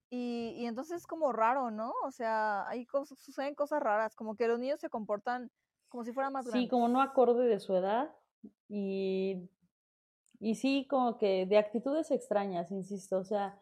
[0.09, 1.91] Y, y, entonces es como raro, ¿no?
[2.05, 5.49] O sea, cosas, suceden cosas raras, como que los niños se comportan
[5.89, 6.64] como si fueran más grandes.
[6.64, 8.16] Sí, como no acorde de su edad.
[8.70, 9.49] Y,
[10.39, 13.18] y sí, como que de actitudes extrañas, insisto.
[13.18, 13.59] O sea,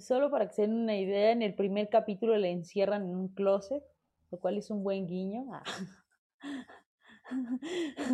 [0.00, 3.28] solo para que se den una idea, en el primer capítulo le encierran en un
[3.28, 3.82] closet,
[4.30, 5.46] lo cual es un buen guiño.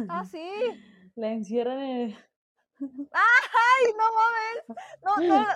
[0.08, 0.48] Ah, sí.
[1.14, 2.16] La encierran en,
[3.12, 4.64] ¡Ay, no mames!
[5.02, 5.46] No, no,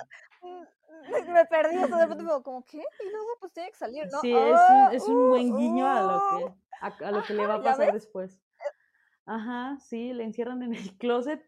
[0.41, 2.77] mm, me perdí, de repente como, ¿qué?
[2.77, 4.19] Y luego pues tiene que salir, ¿no?
[4.21, 4.89] Sí, es, un, ¡Ah!
[4.93, 6.55] es un buen guiño a lo
[6.97, 8.39] que, a, lo que le va a pasar después.
[9.25, 11.43] Ajá, sí, le encierran en el closet.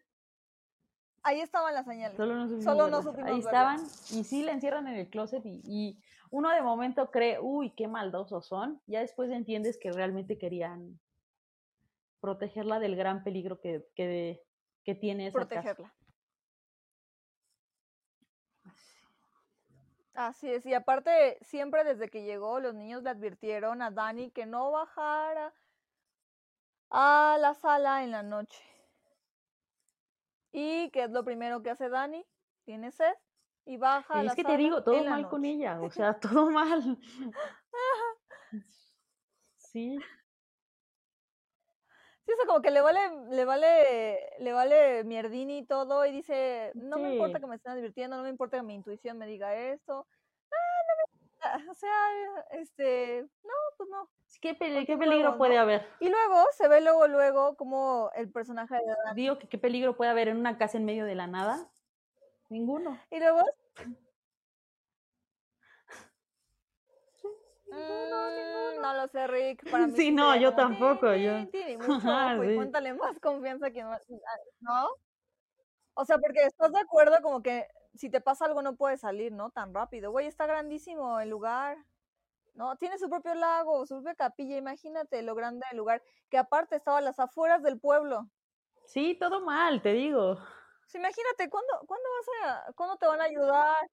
[1.23, 2.17] Ahí estaban las señales.
[2.17, 5.45] Solo no supimos, Solo no supimos Ahí estaban, y sí, le encierran en el closet
[5.45, 6.01] y, y,
[6.31, 8.81] uno de momento cree, uy, qué maldosos son.
[8.85, 10.99] Ya después entiendes que realmente querían
[12.19, 14.43] protegerla del gran peligro que, que,
[14.83, 15.93] que tiene esa Protegerla.
[20.13, 24.45] Así es, y aparte, siempre desde que llegó, los niños le advirtieron a Dani que
[24.45, 25.53] no bajara
[26.89, 28.61] a la sala en la noche.
[30.59, 32.25] ¿Y qué es lo primero que hace Dani?
[32.65, 33.13] Tiene sed
[33.65, 34.19] y baja.
[34.19, 36.97] a la es que te digo, todo mal con ella, o sea, todo mal.
[39.57, 39.97] sí.
[42.25, 42.99] Sí, o como que le vale,
[43.31, 47.75] le vale, le vale mierdini y todo, y dice, no me importa que me estén
[47.75, 50.05] divirtiendo, no me importa que mi intuición me diga esto.
[50.51, 51.28] Ah, no me importa.
[51.69, 51.91] O sea,
[52.51, 54.09] este, no, pues no.
[54.41, 55.87] ¿Qué, ¿qué peligro puede haber?
[55.99, 58.81] Y luego se ve luego, luego, como el personaje de
[59.15, 61.69] Digo que qué peligro puede haber en una casa en medio de la nada.
[62.49, 62.99] Ninguno.
[63.09, 63.41] Y luego
[67.71, 69.69] Mm, no lo sé, Rick.
[69.69, 71.13] Para mí sí, no, yo tampoco.
[71.13, 71.33] yo.
[72.55, 73.99] cuéntale más confianza que ah,
[74.61, 74.89] ¿no?
[75.93, 79.31] O sea, porque estás de acuerdo como que si te pasa algo no puedes salir,
[79.31, 79.51] ¿no?
[79.51, 80.11] Tan rápido.
[80.11, 81.77] Güey, está grandísimo el lugar.
[82.55, 82.75] ¿No?
[82.75, 84.57] Tiene su propio lago, su propia capilla.
[84.57, 86.01] Imagínate lo grande del lugar.
[86.29, 88.29] Que aparte estaba a las afueras del pueblo.
[88.85, 90.37] Sí, todo mal, te digo.
[90.93, 93.87] imagínate, ¿cuándo, ¿cuándo vas a, cuándo te van a ayudar?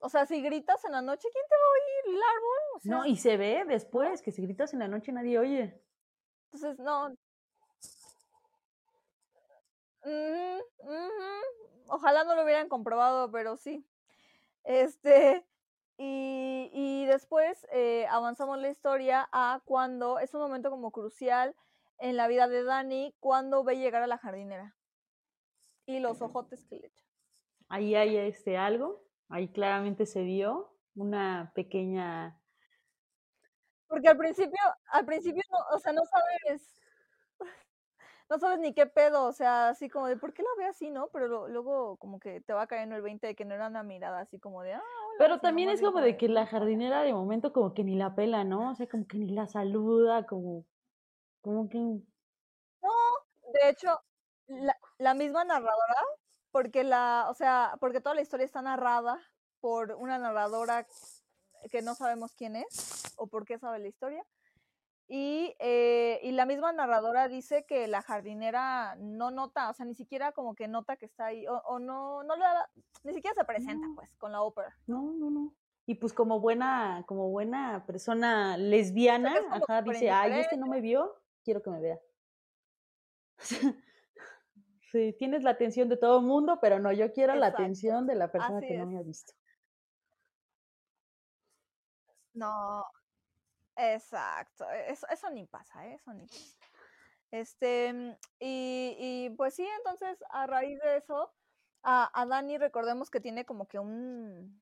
[0.00, 2.16] O sea, si gritas en la noche, ¿quién te va a oír?
[2.16, 2.58] ¿El árbol?
[2.76, 5.82] O sea, No, y se ve después que si gritas en la noche nadie oye.
[6.52, 7.14] Entonces, no.
[11.88, 13.86] Ojalá no lo hubieran comprobado, pero sí.
[14.64, 15.46] Este,
[15.96, 21.56] y, y después eh, avanzamos la historia a cuando, es un momento como crucial
[21.98, 24.76] en la vida de Dani, cuando ve llegar a la jardinera.
[25.86, 27.04] Y los ojotes que le echa.
[27.68, 32.40] Ahí hay este algo, ahí claramente se vio una pequeña
[33.88, 36.76] Porque al principio, al principio, no, o sea, no sabes,
[38.30, 40.90] no sabes ni qué pedo, o sea, así como de, ¿por qué la ve así,
[40.90, 41.08] no?
[41.08, 43.82] Pero lo- luego como que te va cayendo el 20 de que no era una
[43.82, 47.12] mirada así como de, ah, hola, Pero también es como de que la jardinera de
[47.14, 48.70] momento como que ni la pela, ¿no?
[48.70, 50.64] O sea, como que ni la saluda, como,
[51.40, 51.78] como que...
[53.52, 54.00] De hecho,
[54.46, 55.96] la, la misma narradora,
[56.50, 59.18] porque la, o sea, porque toda la historia está narrada
[59.60, 60.86] por una narradora
[61.70, 64.24] que no sabemos quién es o por qué sabe la historia.
[65.10, 69.94] Y, eh, y la misma narradora dice que la jardinera no nota, o sea, ni
[69.94, 72.70] siquiera como que nota que está ahí, o, o no, no le da,
[73.04, 73.94] ni siquiera se presenta, No.
[73.94, 74.76] pues, con la ópera.
[74.86, 75.54] No, no, no.
[75.86, 81.14] Y pues como buena, como buena persona lesbiana, ajá, dice, ay, este no me vio,
[81.42, 81.98] quiero que me vea.
[84.90, 88.14] Sí, tienes la atención de todo el mundo, pero no, yo quiero la atención de
[88.14, 89.34] la persona así que no me ha visto.
[92.32, 92.84] No,
[93.78, 95.94] exacto, eso, eso ni pasa, ¿eh?
[95.94, 96.58] eso ni pasa.
[97.30, 101.32] Este, mm, y, y pues sí, entonces a raíz de eso,
[101.82, 104.60] a, a Dani recordemos que tiene como que un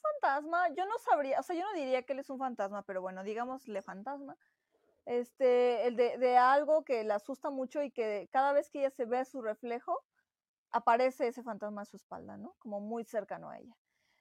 [0.00, 3.00] fantasma, yo no sabría, o sea, yo no diría que él es un fantasma, pero
[3.02, 4.36] bueno, digámosle fantasma,
[5.04, 8.90] este, el de, de algo que le asusta mucho y que cada vez que ella
[8.90, 10.04] se ve su reflejo,
[10.70, 12.54] aparece ese fantasma a su espalda, ¿no?
[12.58, 13.76] Como muy cercano a ella.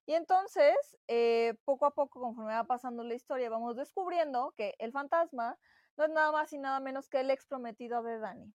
[0.08, 0.76] Y entonces,
[1.08, 5.58] eh, poco a poco, conforme va pasando la historia, vamos descubriendo que el fantasma
[5.98, 8.54] no es nada más y nada menos que el ex prometido de Dani.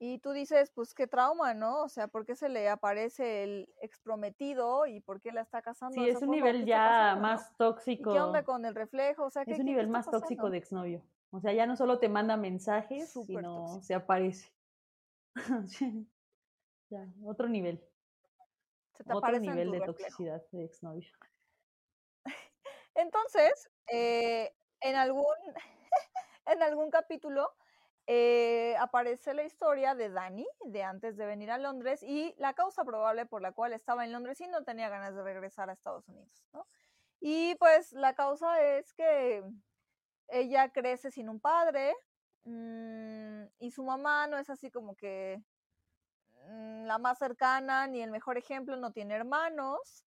[0.00, 1.82] Y tú dices, pues qué trauma, ¿no?
[1.82, 5.60] O sea, ¿por qué se le aparece el ex prometido y por qué la está
[5.60, 6.00] casando?
[6.00, 7.22] Sí, es un nivel ya pasando, no?
[7.22, 8.12] más ¿Y tóxico.
[8.12, 9.24] qué onda con el reflejo?
[9.24, 11.02] O sea, ¿qué, Es un qué- qué nivel más tóxico de exnovio.
[11.32, 13.82] O sea, ya no solo te manda mensajes, Súper sino tóxico.
[13.82, 14.52] se aparece.
[16.90, 17.87] Ya, otro nivel.
[18.98, 19.92] Se te Otro nivel de reflejo.
[19.92, 21.08] toxicidad de exnovio.
[22.96, 25.24] Entonces, eh, en algún,
[26.46, 27.54] en algún capítulo
[28.08, 32.84] eh, aparece la historia de Dani, de antes de venir a Londres, y la causa
[32.84, 36.08] probable por la cual estaba en Londres y no tenía ganas de regresar a Estados
[36.08, 36.66] Unidos, ¿no?
[37.20, 39.44] Y pues la causa es que
[40.26, 41.94] ella crece sin un padre
[42.42, 45.40] mm, y su mamá no es así como que
[46.86, 50.04] la más cercana ni el mejor ejemplo, no tiene hermanos.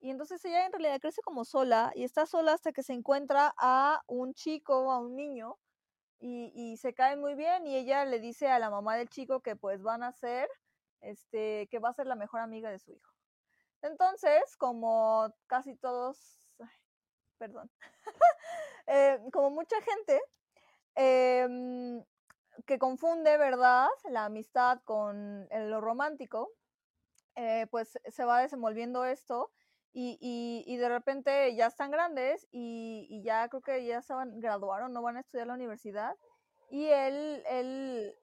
[0.00, 3.54] Y entonces ella en realidad crece como sola y está sola hasta que se encuentra
[3.56, 5.56] a un chico, a un niño,
[6.20, 9.40] y, y se cae muy bien y ella le dice a la mamá del chico
[9.40, 10.48] que pues van a ser,
[11.00, 13.12] este, que va a ser la mejor amiga de su hijo.
[13.82, 16.18] Entonces, como casi todos,
[16.58, 16.68] ay,
[17.38, 17.70] perdón,
[18.86, 20.22] eh, como mucha gente
[20.94, 22.02] em,
[22.66, 26.50] que confunde, ¿verdad?, la amistad con lo romántico,
[27.36, 29.50] eh, pues se va desenvolviendo esto
[29.92, 34.14] y, y- y de repente ya están grandes y, y ya creo que ya se
[34.14, 36.16] van, graduaron, no van a estudiar la universidad
[36.70, 38.16] y él, él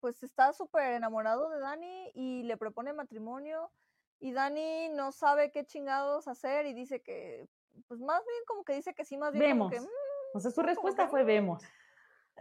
[0.00, 3.70] pues está súper enamorado de Dani y le propone matrimonio
[4.18, 7.48] y Dani no sabe qué chingados hacer y dice que,
[7.88, 9.72] pues más bien como que dice que sí, más bien como Vemos.
[9.72, 11.62] que, "Mm, O sea, su como respuesta que, fue vemos.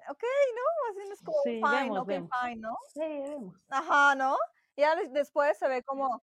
[0.10, 0.24] Ok,
[0.56, 0.96] ¿no?
[0.96, 2.30] Bien es como Sí, fine, vemos, ok, vemos.
[2.42, 2.78] fine, ¿no?
[2.94, 3.56] Sí, vemos.
[3.70, 4.38] Ajá, ¿no?
[4.78, 6.24] Ya des- después se ve como,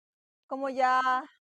[0.48, 1.02] como ya,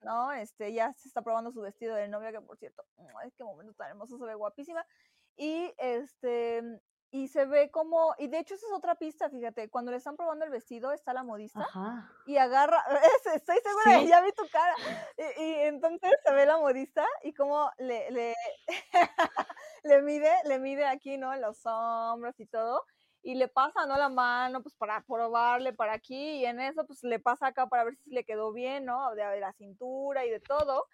[0.02, 0.32] ¿no?
[0.32, 2.84] Este, ya se está probando su vestido de novia, que por cierto,
[3.22, 4.86] ay, qué momento tan hermoso, se ve guapísima.
[5.38, 6.62] Y este,
[7.14, 10.16] y se ve como, y de hecho esa es otra pista, fíjate, cuando le están
[10.16, 12.10] probando el vestido está la modista Ajá.
[12.26, 14.08] y agarra, es- estoy segura, Sí.
[14.08, 14.76] ya vi tu cara.
[15.18, 18.36] Y, y entonces se ve la modista y como le, le,
[19.84, 21.36] le mide, le mide aquí, ¿no?
[21.38, 22.86] Los hombros y todo.
[23.24, 23.98] Y le pasa, ¿no?
[23.98, 26.38] La mano, pues para probarle para aquí.
[26.40, 29.14] Y en eso, pues le pasa acá para ver si le quedó bien, ¿no?
[29.16, 30.88] De, de la cintura y de todo.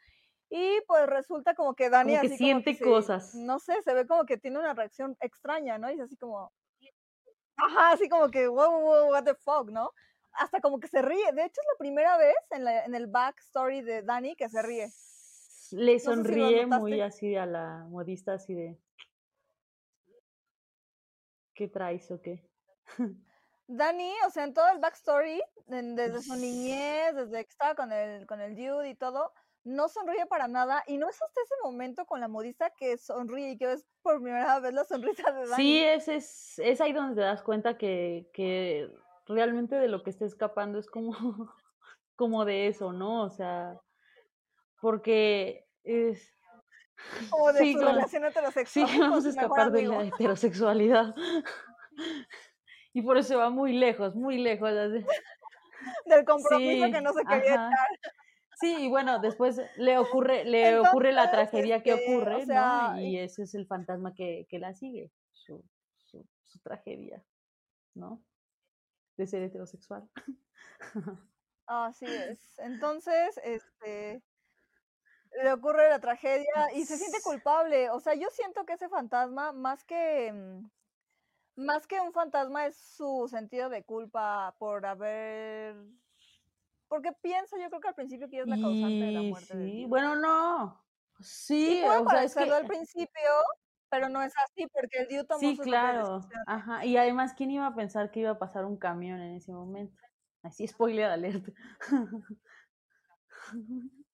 [0.50, 3.34] Y pues resulta como que Dani Como que así siente cosas.
[3.36, 5.90] no sé, se ve como que tiene una reacción extraña, ¿no?
[5.92, 6.52] Y es así como,
[7.58, 9.92] ajá, así como que, wow, wow, what the fuck, ¿no?
[10.34, 11.32] Hasta como que se ríe.
[11.34, 14.62] De hecho, es la primera vez en, la- en el backstory de Dani que se
[14.62, 14.90] ríe.
[15.72, 18.80] Le sé si lo sonríe muy así a la modista, así de.
[21.54, 22.48] ¿Qué traes o qué?
[23.68, 28.26] Dani, o sea, en todo el backstory, desde su niñez, desde que estaba con el,
[28.26, 32.06] con el dude y todo, no sonríe para nada y no es hasta ese momento
[32.06, 35.56] con la modista que sonríe y que ves por primera vez la sonrisa de Dani.
[35.56, 38.90] Sí, es, es, es ahí donde te das cuenta que, que
[39.26, 41.12] realmente de lo que está escapando es como,
[42.16, 43.24] como de eso, ¿no?
[43.24, 43.82] O sea,
[44.80, 46.34] porque es...
[47.30, 48.88] Como de su relación heterosexual.
[48.88, 51.16] Sí, vamos a escapar de la heterosexualidad.
[52.94, 54.72] y por eso va muy lejos, muy lejos.
[56.06, 57.72] Del compromiso que no se quería echar.
[58.60, 63.00] Sí, y bueno, después le ocurre, le ocurre la tragedia que este, ocurre, ¿no?
[63.00, 65.64] Y ese es el fantasma que, que la sigue, su,
[65.98, 67.24] su, su, tragedia,
[67.94, 68.24] ¿no?
[69.16, 70.10] De ser heterosexual.
[71.68, 72.58] Así es.
[72.58, 74.24] Entonces, este
[75.44, 77.90] le ocurre la tragedia y se siente culpable.
[77.90, 80.70] O sea, yo siento que ese fantasma, más que mm,
[81.58, 85.76] más que un fantasma, es su sentido de culpa por haber
[86.88, 89.54] porque piensa, yo creo que al principio que ella es la causante de la muerte.
[89.54, 90.82] Sí, bueno, no.
[91.20, 92.44] Sí, o sea, es que...
[92.44, 93.30] al principio,
[93.90, 96.22] pero no es así porque el Dios tomó Sí, claro.
[96.46, 96.86] Ajá.
[96.86, 100.02] Y además, ¿quién iba a pensar que iba a pasar un camión en ese momento?
[100.44, 101.46] Así, spoiler alert.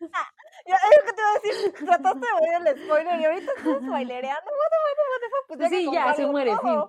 [0.66, 3.82] Ya, es que te iba a decir, trataste de ver el spoiler y ahorita estás
[3.82, 4.50] spoilereando.
[4.50, 6.80] Bueno, bueno, bueno, pues ya sí, ya, se muere, fin.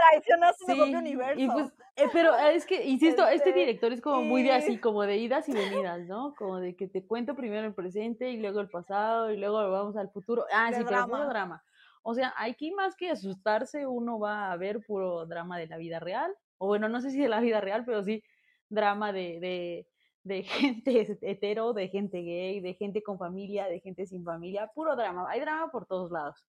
[0.00, 1.40] traicionó su propio universo.
[1.40, 4.78] Y pues, eh, pero es que, insisto, este, este, director es como muy de así,
[4.78, 6.34] como de idas y venidas, ¿no?
[6.36, 9.96] Como de que te cuento primero el presente y luego el pasado y luego vamos
[9.96, 10.46] al futuro.
[10.52, 11.62] Ah, sí, pero puro drama.
[12.02, 16.00] O sea, aquí más que asustarse, uno va a ver puro drama de la vida
[16.00, 16.34] real.
[16.62, 18.22] O bueno, no sé si de la vida real, pero sí
[18.68, 19.86] drama de, de,
[20.24, 20.42] de
[20.76, 25.26] gente hetero, de gente gay, de gente con familia, de gente sin familia, puro drama.
[25.30, 26.44] Hay drama por todos lados.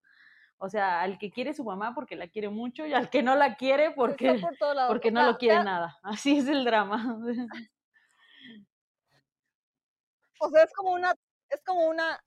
[0.58, 3.34] O sea, al que quiere su mamá porque la quiere mucho y al que no
[3.34, 4.40] la quiere porque,
[4.86, 5.98] porque no lo quiere nada.
[6.02, 7.18] Así es el drama.
[10.44, 11.14] O sea, es como una,
[11.50, 12.20] es como una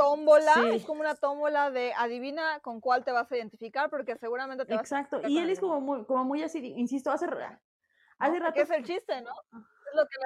[0.00, 4.64] tómbola, es como una tómbola de adivina con cuál te vas a identificar porque seguramente
[4.64, 5.16] te Exacto.
[5.16, 7.26] vas a y él es como muy, como muy así, insisto, hace,
[8.18, 8.54] hace rato.
[8.54, 9.32] Que es el chiste, ¿no?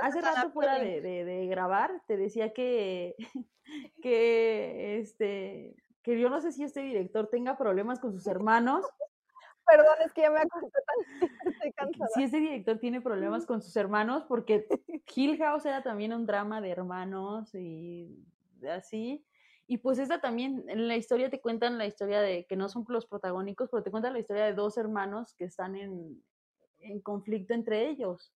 [0.03, 3.16] hace rato fuera de, de, de, grabar, te decía que,
[4.03, 8.87] que este que yo no sé si este director tenga problemas con sus hermanos.
[9.66, 11.20] Perdón, es que ya me acosté tan
[11.53, 12.11] estoy cansada.
[12.14, 14.68] Si este director tiene problemas con sus hermanos, porque
[15.16, 18.22] Hill House era también un drama de hermanos y
[18.70, 19.25] así.
[19.67, 22.85] Y pues esta también, en la historia te cuentan la historia de, que no son
[22.89, 26.23] los protagónicos, pero te cuentan la historia de dos hermanos que están en,
[26.79, 28.35] en conflicto entre ellos.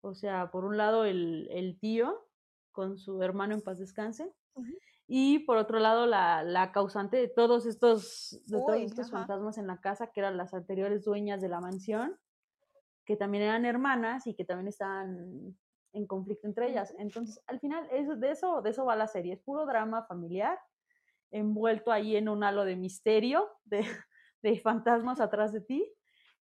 [0.00, 2.26] O sea, por un lado el, el tío
[2.72, 4.32] con su hermano en paz descanse,
[5.10, 9.66] y por otro lado, la, la causante de todos estos, de todos estos fantasmas en
[9.66, 12.18] la casa, que eran las anteriores dueñas de la mansión,
[13.06, 15.56] que también eran hermanas y que también estaban
[15.92, 16.94] en conflicto entre ellas.
[16.98, 19.34] Entonces, al final, eso, de, eso, de eso va la serie.
[19.34, 20.58] Es puro drama familiar,
[21.30, 23.80] envuelto ahí en un halo de misterio, de,
[24.42, 25.94] de fantasmas atrás de ti.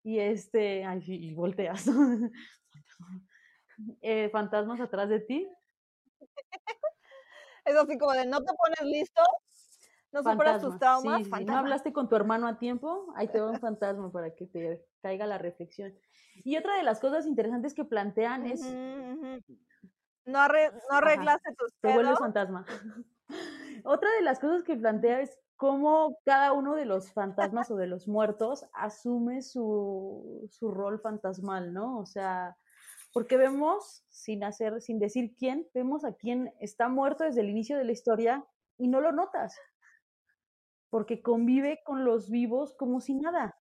[0.03, 1.87] Y este, ay, y volteas.
[4.03, 5.49] eh, fantasmas atrás de ti.
[7.65, 9.23] Es así como de no te pones listo,
[10.23, 11.23] no superas tus traumas.
[11.25, 14.47] Si no hablaste con tu hermano a tiempo, ahí te va un fantasma para que
[14.47, 15.95] te caiga la reflexión.
[16.37, 18.63] Y otra de las cosas interesantes que plantean es...
[20.25, 20.41] No,
[20.91, 22.67] arreglaste tus Te vuelves fantasma.
[23.85, 27.87] otra de las cosas que plantea es cómo cada uno de los fantasmas o de
[27.87, 31.99] los muertos asume su, su rol fantasmal, ¿no?
[31.99, 32.57] O sea,
[33.13, 37.79] porque vemos, sin hacer, sin decir quién, vemos a quien está muerto desde el inicio
[37.79, 38.45] de la historia
[38.79, 39.57] y no lo notas,
[40.91, 43.57] porque convive con los vivos como si nada.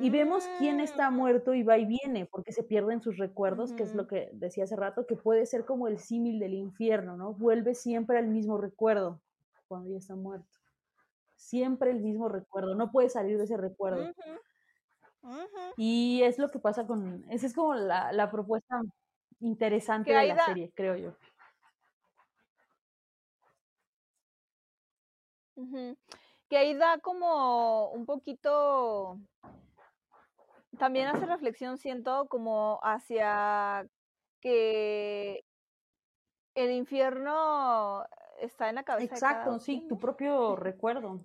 [0.00, 1.14] Y vemos quién está mm.
[1.16, 4.64] muerto y va y viene, porque se pierden sus recuerdos, que es lo que decía
[4.64, 7.32] hace rato, que puede ser como el símil del infierno, ¿no?
[7.32, 9.22] Vuelve siempre al mismo recuerdo
[9.66, 10.58] cuando ya está muerto.
[11.36, 14.12] Siempre el mismo recuerdo, no puede salir de ese recuerdo.
[15.78, 18.82] Y es lo que pasa con, esa es como la, la propuesta
[19.40, 21.16] interesante de la serie, creo yo.
[26.48, 29.18] Que ahí da como un poquito,
[30.78, 33.86] también hace reflexión, siento, como hacia
[34.40, 35.44] que
[36.54, 38.04] el infierno
[38.40, 39.14] está en la cabeza.
[39.14, 41.20] Exacto, sí, tu propio recuerdo.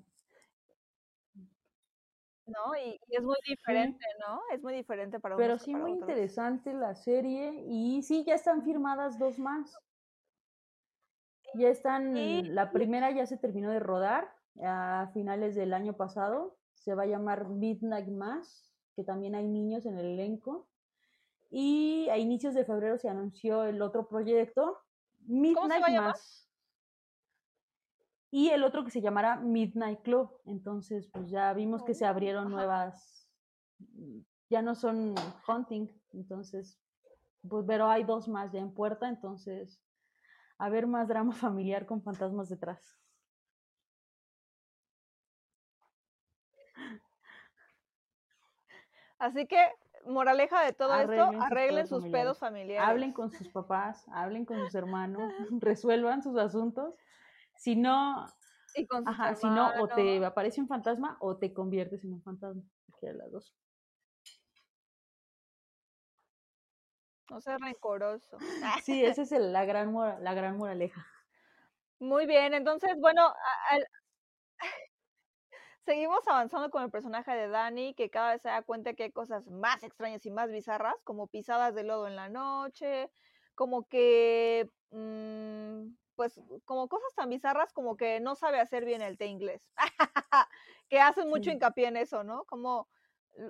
[2.46, 2.76] ¿no?
[2.76, 4.42] Y, es muy diferente, ¿no?
[4.52, 9.18] Es muy diferente para Pero sí, muy interesante la serie y sí, ya están firmadas
[9.18, 9.78] dos más.
[11.56, 14.34] Ya están, la primera ya se terminó de rodar
[14.64, 16.58] a finales del año pasado.
[16.74, 20.68] Se va a llamar Midnight Mass, que también hay niños en el elenco.
[21.50, 24.80] Y a inicios de febrero se anunció el otro proyecto,
[25.28, 26.50] Midnight Mass.
[28.32, 30.32] Y el otro que se llamará Midnight Club.
[30.46, 33.30] Entonces, pues ya vimos que se abrieron nuevas,
[34.50, 35.14] ya no son
[35.48, 36.80] hunting, entonces,
[37.48, 39.80] pues, pero hay dos más ya en puerta, entonces,
[40.58, 42.98] a ver más drama familiar con fantasmas detrás.
[49.20, 49.58] Así que,
[50.06, 52.90] moraleja de todo esto, arreglen sus, pedos familiares.
[52.90, 55.32] Hablen con sus papás, hablen con sus hermanos,
[55.62, 56.94] resuelvan sus asuntos.
[57.56, 58.26] Si no,
[59.06, 62.64] ajá, si no, o te aparece un fantasma o te conviertes en un fantasma.
[63.02, 63.56] de las dos.
[67.34, 68.38] No seas rencoroso.
[68.86, 69.92] Sí, esa es la, gran
[70.24, 71.08] la gran moraleja.
[72.00, 73.34] Muy bien, entonces, bueno,
[75.84, 79.12] seguimos avanzando con el personaje de Dani, que cada vez se da cuenta que hay
[79.12, 83.10] cosas más extrañas y más bizarras, como pisadas de lodo en la noche,
[83.56, 89.18] como que, mm, pues, como cosas tan bizarras como que no sabe hacer bien el
[89.18, 89.72] té inglés,
[90.88, 92.46] que hacen mucho hincapié en eso, ¿no?
[92.46, 92.88] Como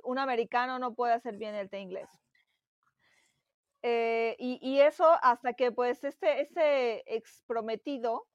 [0.03, 2.22] un americano no puede hacer bien el té inglés.
[3.85, 8.27] Eh, y, eso hasta que pues este, este ex prometido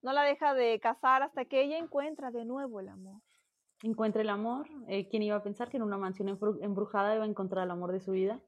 [0.00, 3.20] no la deja de casar hasta que ella encuentra de nuevo el amor.
[3.82, 4.66] Encuentra el amor.
[4.88, 6.28] Eh, ¿Quién iba a pensar que en una mansión
[6.62, 8.40] embrujada iba a encontrar el amor de su vida?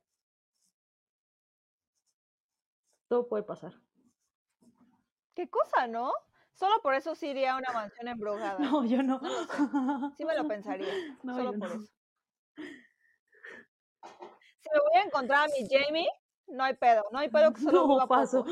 [3.09, 3.75] Todo puede pasar.
[5.35, 6.11] ¿Qué cosa, no?
[6.55, 8.59] Solo por eso sí iría a una mansión embrujada.
[8.59, 9.21] No, yo no.
[10.17, 10.89] sí me lo pensaría.
[11.23, 11.93] solo por eso.
[14.61, 16.09] Si me voy a encontrar a mi Jamie,
[16.49, 18.45] no hay pedo, no hay pedo que solo no, paso.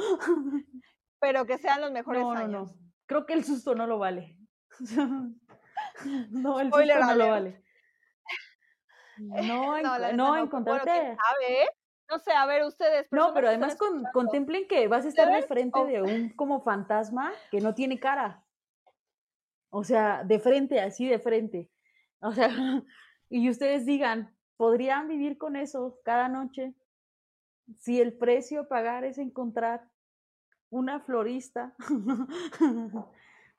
[1.20, 2.50] pero que sean los mejores no, años.
[2.50, 2.76] No, no.
[3.06, 4.36] Creo que el susto no lo vale.
[6.30, 7.64] no, el susto no lo vale.
[9.18, 9.80] No,
[10.14, 11.16] no, encontrarte.
[12.10, 13.06] No sé, a ver, ustedes.
[13.10, 13.76] No, pero además
[14.12, 18.44] contemplen que vas a estar de frente de un como fantasma que no tiene cara.
[19.70, 21.70] O sea, de frente, así de frente.
[22.20, 22.50] O sea,
[23.28, 26.74] y ustedes digan, ¿podrían vivir con eso cada noche?
[27.78, 29.88] Si el precio a pagar es encontrar
[30.70, 31.74] una florista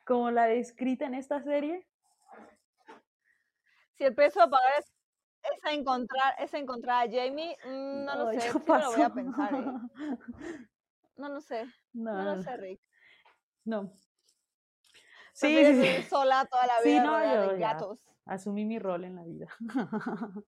[0.05, 1.87] como la descrita en esta serie.
[3.97, 4.91] Si el precio a pagar es,
[5.71, 9.53] encontrar, es encontrar a Jamie, mm, no, lo sé, no lo voy a pensar.
[9.53, 9.65] ¿eh?
[11.17, 11.65] No lo sé.
[11.93, 12.81] No, lo sé, Rick.
[13.63, 13.93] No.
[15.31, 17.01] Sí, sí, sola toda la vida.
[17.01, 19.47] Sí, no, yo asumí mi rol en la vida.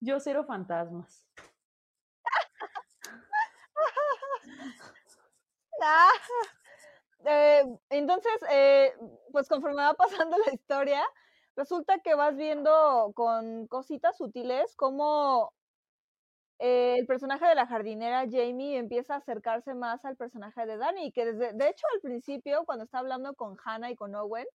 [0.00, 1.26] yo cero fantasmas.
[5.82, 6.10] Ah,
[7.24, 8.94] eh, entonces, eh,
[9.32, 11.02] pues conforme va pasando la historia,
[11.56, 15.52] resulta que vas viendo con cositas sutiles cómo
[16.58, 21.12] eh, el personaje de la jardinera Jamie empieza a acercarse más al personaje de Danny,
[21.12, 24.46] que desde, de hecho al principio, cuando está hablando con Hannah y con Owen,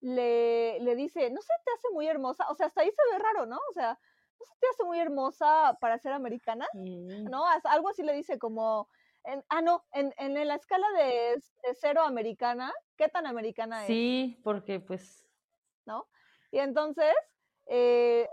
[0.00, 3.18] le, le dice, no sé, te hace muy hermosa, o sea, hasta ahí se ve
[3.18, 3.58] raro, ¿no?
[3.70, 3.98] O sea,
[4.38, 7.44] no se te hace muy hermosa para ser americana, ¿no?
[7.64, 8.88] Algo así le dice como,
[9.48, 11.42] ah, no, en, en, la escala de,
[11.74, 13.86] cero americana, ¿qué tan americana es?
[13.86, 15.26] Sí, porque pues...
[15.86, 16.06] ¿No?
[16.50, 17.14] Y entonces,
[17.66, 18.28] eh,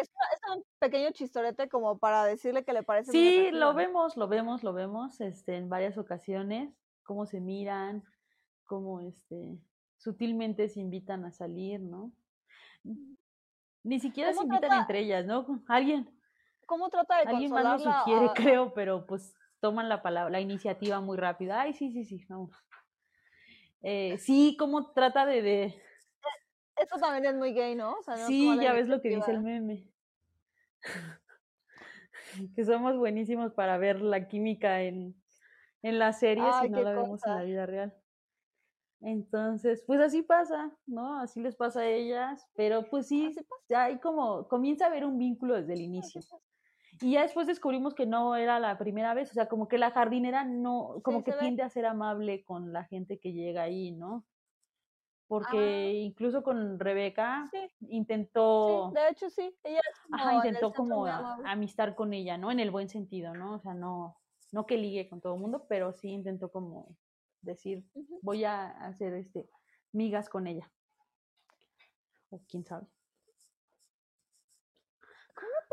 [0.00, 0.10] es,
[0.54, 3.12] un pequeño chistorete como para decirle que le parece...
[3.12, 6.72] Sí, lo vemos, lo vemos, lo vemos este, en varias ocasiones,
[7.02, 8.04] cómo se miran,
[8.64, 9.58] cómo este,
[9.96, 12.12] sutilmente se invitan a salir, ¿no?
[13.82, 15.62] Ni siquiera se invitan entre ellas, ¿no?
[15.68, 16.10] Alguien.
[16.66, 19.34] ¿Cómo trata de Alguien más lo sugiere, creo, pero pues
[19.66, 21.60] toman la palabra, la iniciativa muy rápida.
[21.62, 22.52] Ay, sí, sí, sí, vamos.
[23.82, 25.64] Eh, sí, ¿cómo trata de, de,
[26.76, 27.96] Eso también es muy gay, ¿no?
[28.28, 29.90] sí, ya ves lo que dice el meme.
[32.54, 35.20] que somos buenísimos para ver la química en,
[35.82, 37.92] en las series y no la vemos en la vida real.
[39.00, 41.18] Entonces, pues así pasa, ¿no?
[41.18, 43.34] Así les pasa a ellas, pero pues sí,
[43.68, 46.20] ya hay como, comienza a haber un vínculo desde el inicio.
[47.00, 49.90] Y ya después descubrimos que no era la primera vez, o sea, como que la
[49.90, 54.24] jardinera no, como que tiende a ser amable con la gente que llega ahí, ¿no?
[55.28, 55.92] Porque ah.
[55.92, 58.92] incluso con Rebeca intentó...
[58.94, 59.80] de hecho sí, ella
[60.12, 62.50] ajá, intentó como amistar con ella, ¿no?
[62.50, 63.54] En el buen sentido, ¿no?
[63.54, 64.16] O sea, no,
[64.52, 66.96] no que ligue con todo el mundo, pero sí intentó como
[67.42, 67.84] decir,
[68.22, 69.48] voy a hacer este
[69.92, 70.70] migas con ella.
[72.30, 72.86] O quién sabe.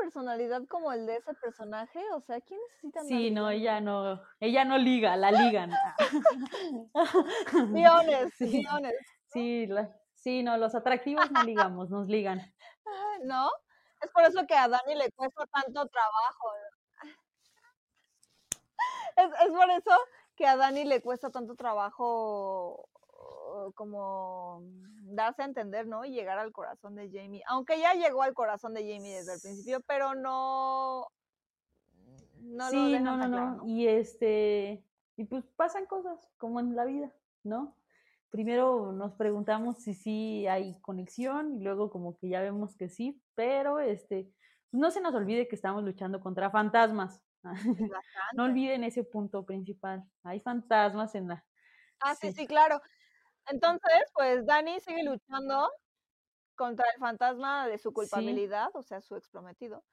[0.03, 4.65] Personalidad como el de ese personaje, o sea, ¿quién necesita Sí, no, ella no, ella
[4.65, 5.71] no liga, la ligan.
[7.69, 8.95] Millones, sí, millones.
[9.27, 9.69] Sí,
[10.15, 12.41] Sí, no, los atractivos no ligamos, nos ligan.
[13.23, 13.49] ¿No?
[14.01, 16.47] Es por eso que a Dani le cuesta tanto trabajo.
[19.15, 19.97] Es, es por eso
[20.35, 22.89] que a Dani le cuesta tanto trabajo
[23.75, 24.61] como
[25.03, 26.05] darse a entender, ¿no?
[26.05, 27.43] Y llegar al corazón de Jamie.
[27.47, 31.07] Aunque ya llegó al corazón de Jamie desde el principio, pero no.
[32.41, 33.67] no sí, no, no, no.
[33.67, 34.83] Y este.
[35.15, 37.13] Y pues pasan cosas, como en la vida,
[37.43, 37.75] ¿no?
[38.29, 43.21] Primero nos preguntamos si sí hay conexión y luego como que ya vemos que sí,
[43.35, 44.33] pero este,
[44.71, 47.21] no se nos olvide que estamos luchando contra fantasmas.
[48.33, 50.03] no olviden ese punto principal.
[50.23, 51.45] Hay fantasmas en la...
[51.99, 52.81] Ah, sí, sí, claro.
[53.47, 55.69] Entonces, pues Dani sigue luchando
[56.55, 59.83] contra el fantasma de su culpabilidad, o sea, su exprometido.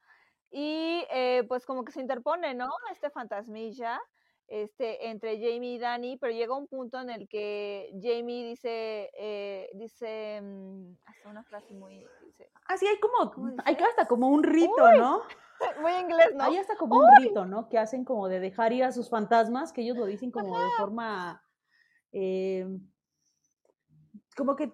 [0.49, 2.69] Y eh, pues como que se interpone, ¿no?
[2.91, 3.99] Este fantasmilla
[4.51, 9.69] este, entre Jamie y Dani, pero llega un punto en el que Jamie dice, eh,
[9.73, 12.05] dice, mm, hasta una frase muy...
[12.65, 15.21] ah, sí, hay como, hay hasta como un rito, ¿no?
[15.81, 16.43] Muy inglés, ¿no?
[16.43, 17.69] Hay hasta como un rito, ¿no?
[17.69, 20.69] Que hacen como de dejar ir a sus fantasmas, que ellos lo dicen como de
[20.77, 21.41] forma...
[22.11, 22.67] Eh,
[24.35, 24.73] como que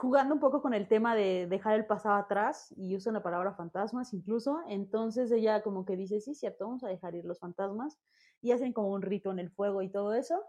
[0.00, 3.54] jugando un poco con el tema de dejar el pasado atrás y usan la palabra
[3.54, 7.98] fantasmas incluso, entonces ella como que dice, sí, cierto, vamos a dejar ir los fantasmas
[8.40, 10.42] y hacen como un rito en el fuego y todo eso.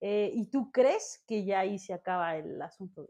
[0.00, 3.08] Eh, ¿Y tú crees que ya ahí se acaba el asunto?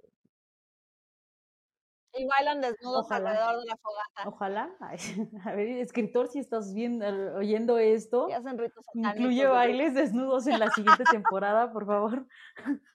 [2.15, 4.29] Y bailan desnudos alrededor de la fogata.
[4.29, 4.77] Ojalá.
[5.47, 7.07] a ver, escritor, si estás viendo,
[7.37, 12.27] oyendo esto, y hacen ritos incluye bailes desnudos en la siguiente temporada, por favor.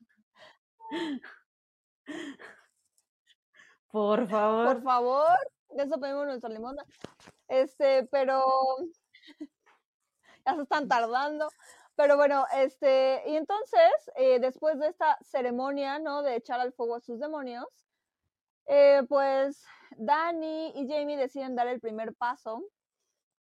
[3.90, 4.74] Por favor.
[4.74, 5.38] Por favor.
[5.70, 6.84] De eso pedimos nuestra limona.
[7.48, 8.44] Este, pero
[10.46, 11.50] ya se están tardando.
[11.96, 16.22] Pero bueno, este, y entonces, eh, después de esta ceremonia, ¿no?
[16.22, 17.66] De echar al fuego a sus demonios,
[18.68, 19.66] eh, pues
[19.98, 22.64] Danny y Jamie deciden dar el primer paso,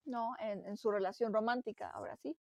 [0.06, 0.36] ¿no?
[0.39, 2.38] En, en su relación romántica, ahora sí.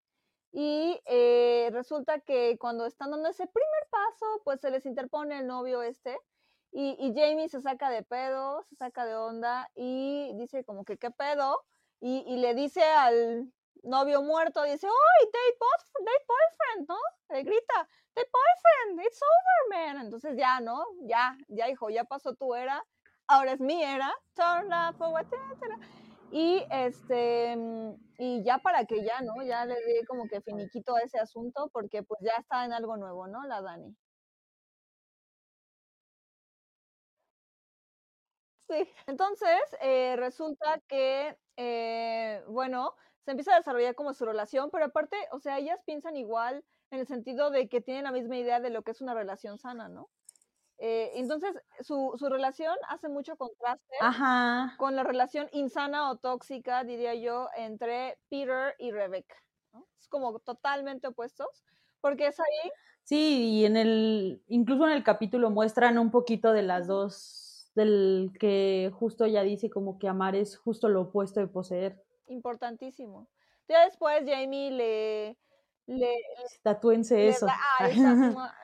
[0.52, 5.46] Y eh, resulta que cuando están dando ese primer paso, pues se les interpone el
[5.46, 6.18] novio este.
[6.72, 10.98] Y, y, Jamie se saca de pedo, se saca de onda y dice como que
[10.98, 11.64] qué pedo.
[12.00, 15.58] Y, y le dice al novio muerto, dice, ¡ay, date,
[16.00, 16.88] date boyfriend!
[16.88, 16.98] ¿No?
[17.30, 20.04] Le grita, date boyfriend, it's over, man.
[20.04, 20.84] Entonces ya, ¿no?
[21.02, 22.84] Ya, ya hijo, ya pasó tu era,
[23.26, 24.96] ahora es mi era, turn up.
[26.34, 29.42] Y este, mm, y ya para que ya, ¿no?
[29.44, 32.96] Ya le di como que finiquito a ese asunto, porque pues ya está en algo
[32.96, 33.44] nuevo, ¿no?
[33.46, 33.94] La Dani.
[38.68, 39.48] Sí, entonces
[39.80, 45.38] eh, resulta que, eh, bueno, se empieza a desarrollar como su relación, pero aparte, o
[45.40, 48.82] sea, ellas piensan igual en el sentido de que tienen la misma idea de lo
[48.82, 50.10] que es una relación sana, ¿no?
[50.84, 53.94] Eh, entonces, su, su, relación hace mucho contraste
[54.78, 59.36] con la relación insana o tóxica, diría yo, entre Peter y Rebecca.
[59.96, 61.62] Es como totalmente opuestos,
[62.00, 62.72] porque es ahí.
[63.04, 68.32] Sí, y en el, incluso en el capítulo muestran un poquito de las dos, del
[68.40, 72.02] que justo ya dice como que amar es justo lo opuesto de poseer.
[72.26, 73.28] Importantísimo.
[73.68, 75.38] Ya después Jamie le,
[75.86, 76.14] le
[76.62, 77.46] tatúense eso.
[77.80, 78.54] Ah,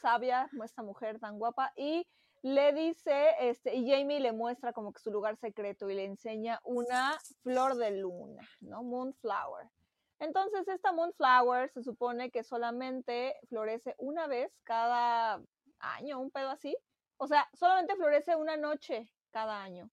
[0.00, 1.72] sabia, esta mujer tan guapa.
[1.76, 2.06] Y
[2.42, 6.60] le dice, este, y Jamie le muestra como que su lugar secreto y le enseña
[6.64, 8.82] una flor de luna, ¿no?
[8.82, 9.70] Moonflower.
[10.18, 15.42] Entonces, esta Moonflower se supone que solamente florece una vez cada
[15.80, 16.76] año, un pedo así.
[17.16, 19.90] O sea, solamente florece una noche cada año.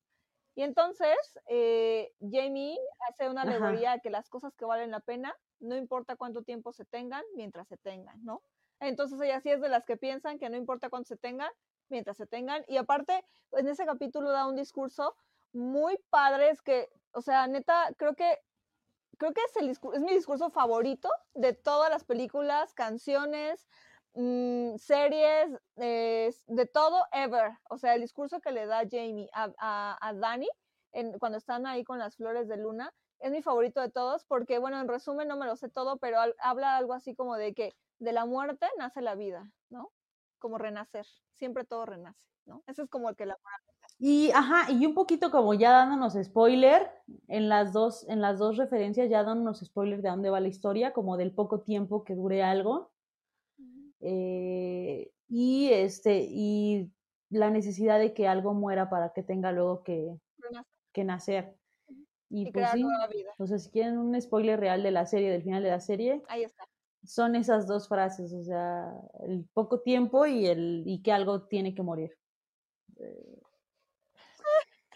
[0.56, 1.18] Y entonces,
[1.48, 2.78] eh, Jamie
[3.10, 6.86] hace una alegoría que las cosas que valen la pena no importa cuánto tiempo se
[6.86, 8.42] tengan, mientras se tengan, ¿no?
[8.80, 11.52] Entonces ella sí es de las que piensan que no importa cuánto se tengan,
[11.90, 12.64] mientras se tengan.
[12.68, 13.24] Y aparte,
[13.54, 15.16] en ese capítulo da un discurso
[15.54, 18.40] muy padre, es que, o sea, neta, creo que
[19.22, 23.68] creo que es, el es mi discurso favorito de todas las películas, canciones,
[24.16, 27.52] mm, series, de todo, ever.
[27.70, 30.50] O sea, el discurso que le da Jamie a, a, Dani
[30.94, 32.92] en, cuando están ahí con las flores de luna,
[33.22, 36.18] es mi favorito de todos porque, bueno, en resumen no me lo sé todo, pero
[36.40, 39.92] habla algo así como de que de la muerte nace la vida, ¿no?
[40.40, 42.64] Como renacer, siempre todo renace, ¿no?
[42.68, 43.38] Ese es como el que la
[44.04, 46.90] y ajá, y un poquito como ya dándonos spoiler,
[47.28, 50.92] en las dos, en las dos referencias ya dándonos spoiler de dónde va la historia,
[50.92, 52.92] como del poco tiempo que dure algo.
[54.00, 56.92] Eh, y este, y
[57.30, 60.18] la necesidad de que algo muera para que tenga luego que,
[60.92, 61.61] que nacer.
[62.34, 62.86] Y, pues sí,
[63.38, 66.24] o sea, si quieren un spoiler real de la serie, del final de la serie,
[66.30, 66.64] ahí está.
[67.04, 68.94] Son esas dos frases, o sea,
[69.28, 72.18] el poco tiempo y el y que algo tiene que morir.
[73.00, 73.42] Eh,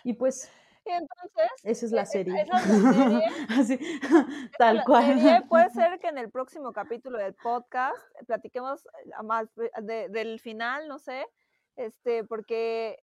[0.05, 0.49] y pues
[0.85, 1.51] y entonces.
[1.63, 2.41] Esa es la serie.
[2.41, 3.23] Esa es la serie.
[3.49, 3.79] Así,
[4.57, 5.45] tal cual.
[5.49, 7.97] puede ser que en el próximo capítulo del podcast
[8.27, 8.87] platiquemos
[9.25, 9.49] más
[9.81, 11.25] del final, no sé,
[11.75, 13.03] este, porque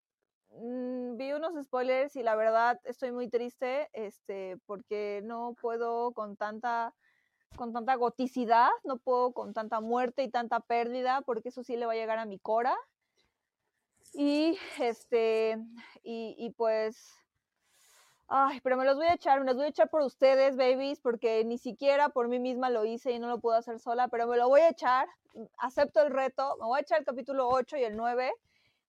[0.51, 6.35] mm, vi unos spoilers y la verdad estoy muy triste, este, porque no puedo con
[6.37, 6.93] tanta
[7.57, 11.85] con tanta goticidad, no puedo con tanta muerte y tanta pérdida, porque eso sí le
[11.85, 12.77] va a llegar a mi cora.
[14.13, 15.57] Y este,
[16.03, 17.21] y, y pues
[18.33, 21.01] Ay, pero me los voy a echar, me los voy a echar por ustedes, babies,
[21.01, 24.25] porque ni siquiera por mí misma lo hice y no lo puedo hacer sola, pero
[24.25, 25.05] me lo voy a echar,
[25.57, 28.31] acepto el reto, me voy a echar el capítulo 8 y el 9,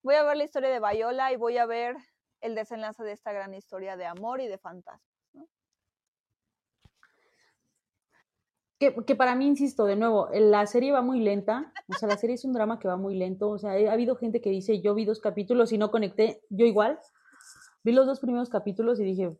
[0.02, 1.96] voy a ver la historia de Viola y voy a ver
[2.40, 5.02] el desenlace de esta gran historia de amor y de fantasmas.
[8.78, 12.16] Que, que, para mí, insisto, de nuevo, la serie va muy lenta, o sea, la
[12.16, 14.80] serie es un drama que va muy lento, o sea, ha habido gente que dice,
[14.80, 16.98] yo vi dos capítulos y no conecté, yo igual,
[17.84, 19.36] vi los dos primeros capítulos y dije,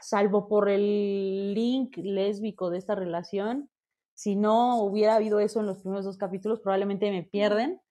[0.00, 3.68] salvo por el link lésbico de esta relación,
[4.14, 7.82] si no hubiera habido eso en los primeros dos capítulos, probablemente me pierden.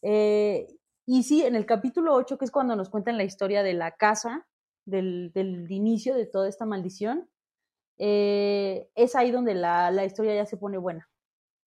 [0.00, 0.66] Eh,
[1.06, 3.92] y sí, en el capítulo 8, que es cuando nos cuentan la historia de la
[3.92, 4.46] casa,
[4.84, 7.28] del, del inicio de toda esta maldición,
[7.98, 11.08] eh, es ahí donde la, la, historia ya se pone buena.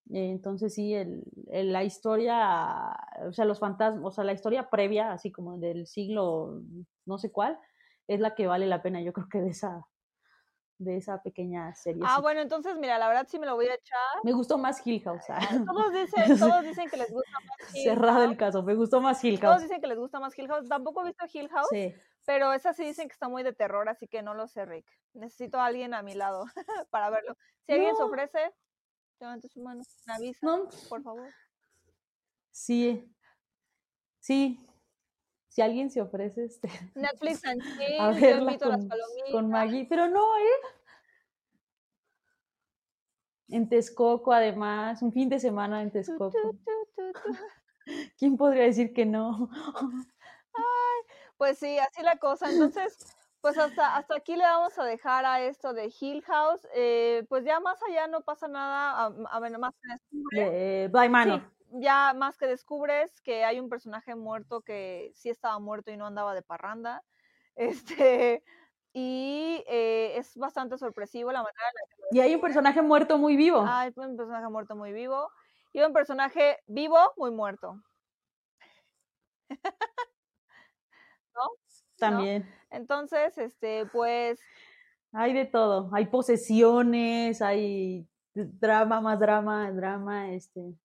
[0.10, 2.96] entonces sí, el, la historia,
[3.28, 6.62] o sea, los fantasmas, o sea, la historia previa, así como del siglo
[7.06, 7.60] no sé cuál,
[8.08, 9.86] es la que vale la pena, yo creo que de esa,
[10.78, 12.04] de esa pequeña serie.
[12.06, 14.00] Ah, bueno, entonces mira, la verdad sí me lo voy a echar.
[14.24, 15.26] Me gustó más Hill House.
[15.68, 19.24] Todos, dicen, todos dicen que les gusta más Hill Cerrado el caso, me gustó más
[19.24, 19.56] Hill House.
[19.56, 20.68] Todos dicen que les gusta más Hill House.
[20.68, 21.94] Tampoco he visto Hill House, sí.
[22.26, 24.86] pero esas sí dicen que está muy de terror, así que no lo sé, Rick.
[25.14, 26.46] Necesito a alguien a mi lado
[26.90, 27.38] para verlo.
[27.66, 28.54] Si alguien se ofrece,
[29.20, 30.48] levante su mano, me avisa,
[30.90, 31.30] por favor.
[32.52, 33.14] Sí,
[34.20, 34.66] sí,
[35.56, 37.62] si alguien se ofrece este Netflix and
[38.02, 38.90] a verla con,
[39.32, 40.52] con, Maggie, pero no, ¿eh?
[43.48, 46.38] En Texcoco, además, un fin de semana en Texcoco.
[48.18, 49.50] ¿Quién podría decir que no?
[50.54, 52.52] Ay, pues sí, así la cosa.
[52.52, 56.68] Entonces, pues hasta, hasta aquí le vamos a dejar a esto de Hill House.
[56.76, 59.74] Eh, pues ya más allá no pasa nada, a, ver, más
[60.32, 65.60] de Blind Manor ya más que descubres que hay un personaje muerto que sí estaba
[65.60, 67.04] muerto y no andaba de parranda.
[67.58, 68.44] Este,
[68.92, 72.18] y eh, es bastante sorpresivo la manera en la que...
[72.18, 73.64] Y hay un personaje muerto muy vivo.
[73.66, 75.32] Hay un personaje muerto muy vivo.
[75.72, 77.82] Y un personaje vivo muy muerto.
[81.34, 81.50] ¿No?
[81.98, 82.54] También.
[82.70, 84.38] Entonces, este, pues...
[85.14, 85.90] Hay de todo.
[85.94, 90.76] Hay posesiones, hay drama, más drama, drama, este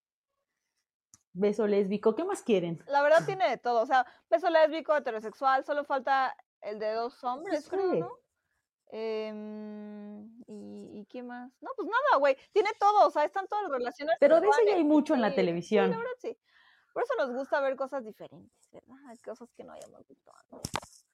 [1.33, 2.83] beso lésbico, ¿qué más quieren?
[2.87, 7.23] La verdad tiene de todo, o sea, beso lésbico, heterosexual, solo falta el de dos
[7.25, 8.11] hombres, creo, ¿no?
[8.93, 11.53] Em, y, qué más?
[11.61, 14.17] No, pues nada, güey, tiene todo, o sea, están todas las relaciones.
[14.19, 15.87] Pero de eso ya hay mucho en la televisión.
[15.87, 16.39] Sí, la verdad sí.
[16.93, 18.97] Por eso nos gusta ver cosas diferentes, ¿verdad?
[19.25, 21.07] Cosas que no hayamos visto antes.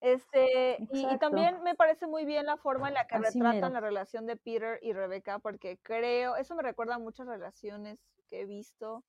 [0.00, 4.26] Este, y, también me parece muy bien la forma en la que retratan la relación
[4.26, 7.98] de Peter y Rebecca, porque creo, eso me recuerda a muchas relaciones
[8.28, 9.04] que he visto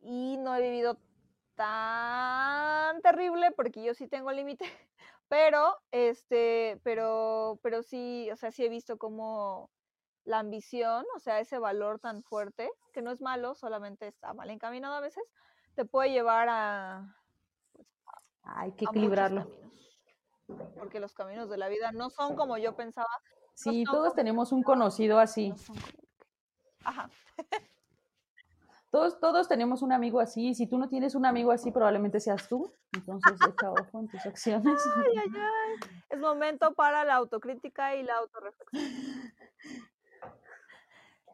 [0.00, 0.98] y no he vivido
[1.54, 4.64] tan terrible porque yo sí tengo límite,
[5.28, 9.70] pero este, pero, pero sí, o sea, sí he visto como
[10.24, 14.50] la ambición, o sea, ese valor tan fuerte, que no es malo, solamente está mal
[14.50, 15.22] encaminado a veces,
[15.74, 17.16] te puede llevar a...
[17.72, 17.86] Pues,
[18.42, 19.46] Hay que equilibrarlo.
[20.76, 23.08] porque los caminos de la vida no son como yo pensaba.
[23.54, 25.54] Sí, todos tenemos un conocido así.
[26.84, 27.08] Ajá.
[28.96, 30.54] Todos, todos tenemos un amigo así.
[30.54, 32.72] Si tú no tienes un amigo así, probablemente seas tú.
[32.94, 34.82] Entonces, echa ojo en tus acciones.
[34.96, 35.90] Ay, ay, ay.
[36.08, 38.82] Es momento para la autocrítica y la autorreflexión.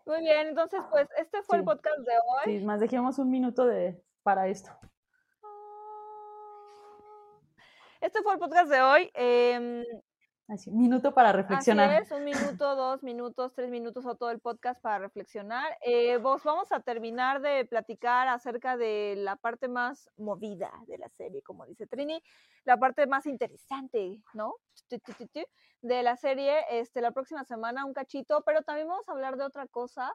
[0.07, 2.59] Muy bien, entonces, pues, este fue el podcast de hoy.
[2.59, 4.73] Sí, más dejemos un minuto de, para esto.
[8.01, 9.11] Este fue el podcast de hoy.
[9.15, 9.85] Eh,
[10.49, 11.89] Así, un minuto para reflexionar.
[11.91, 15.79] Así es, un minuto, dos minutos, tres minutos o todo el podcast para reflexionar.
[15.83, 21.09] Eh, vos vamos a terminar de platicar acerca de la parte más movida de la
[21.11, 22.23] serie, como dice Trini,
[22.65, 24.57] la parte más interesante, ¿no?
[25.81, 29.45] De la serie, este, la próxima semana un cachito, pero también vamos a hablar de
[29.45, 30.13] otra cosa.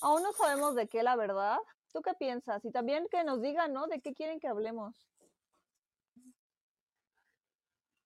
[0.00, 1.58] Aún no sabemos de qué, la verdad.
[1.92, 2.64] ¿Tú qué piensas?
[2.64, 3.88] Y también que nos digan, ¿no?
[3.88, 5.08] ¿De qué quieren que hablemos?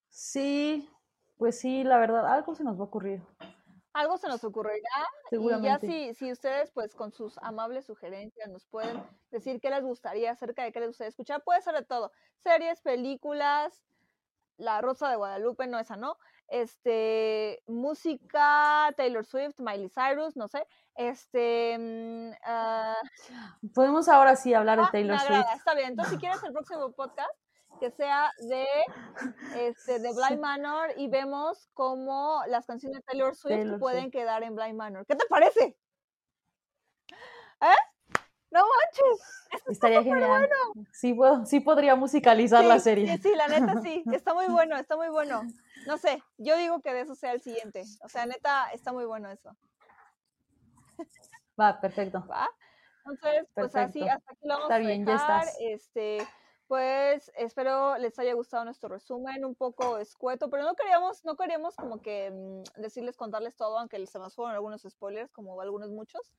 [0.09, 0.89] Sí,
[1.40, 3.22] pues sí, la verdad, algo se nos va a ocurrir.
[3.94, 8.66] Algo se nos ocurrirá y ya si, si ustedes pues con sus amables sugerencias nos
[8.66, 12.12] pueden decir qué les gustaría acerca de qué les gustaría escuchar, puede ser de todo,
[12.36, 13.82] series, películas,
[14.58, 16.18] La Rosa de Guadalupe, no esa no,
[16.48, 21.78] este, música, Taylor Swift, Miley Cyrus, no sé, este...
[21.78, 22.96] Mm, ah,
[23.74, 25.46] Podemos ahora sí hablar de ah, Taylor Swift.
[25.56, 27.32] Está bien, entonces si quieres el próximo podcast,
[27.78, 28.66] que sea de,
[29.56, 34.55] este, de Blind Manor y vemos cómo las canciones de Taylor Swift pueden quedar en
[34.55, 35.06] Blind Manor.
[35.06, 35.76] ¿Qué te parece?
[37.60, 37.80] ¿Eh?
[38.51, 39.64] No manches.
[39.68, 40.48] Estaría genial.
[40.92, 43.16] Sí, sí podría musicalizar la serie.
[43.16, 44.02] Sí, sí, la neta sí.
[44.12, 45.42] Está muy bueno, está muy bueno.
[45.86, 47.84] No sé, yo digo que de eso sea el siguiente.
[48.02, 49.56] O sea, neta, está muy bueno eso.
[51.59, 52.24] Va, perfecto.
[52.28, 52.48] ¿Va?
[53.06, 55.56] Entonces, pues así, hasta aquí lo vamos está bien, Ya estás.
[55.60, 56.26] Este,
[56.70, 61.74] pues espero les haya gustado nuestro resumen, un poco escueto, pero no queríamos, no queríamos
[61.74, 66.32] como que mm, decirles, contarles todo, aunque se nos fueron algunos spoilers, como algunos muchos.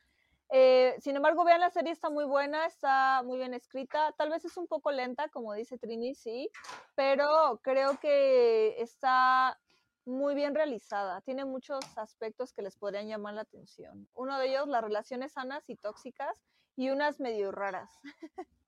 [0.50, 4.46] Eh, sin embargo, vean la serie, está muy buena, está muy bien escrita, tal vez
[4.46, 6.50] es un poco lenta, como dice Trini, sí,
[6.96, 9.60] pero creo que está
[10.06, 14.08] muy bien realizada, tiene muchos aspectos que les podrían llamar la atención.
[14.14, 16.38] Uno de ellos, las relaciones sanas y tóxicas,
[16.78, 17.92] y unas medio raras.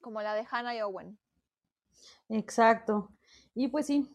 [0.00, 1.18] Como la de Hannah y Owen.
[2.28, 3.10] Exacto.
[3.54, 4.08] Y pues sí,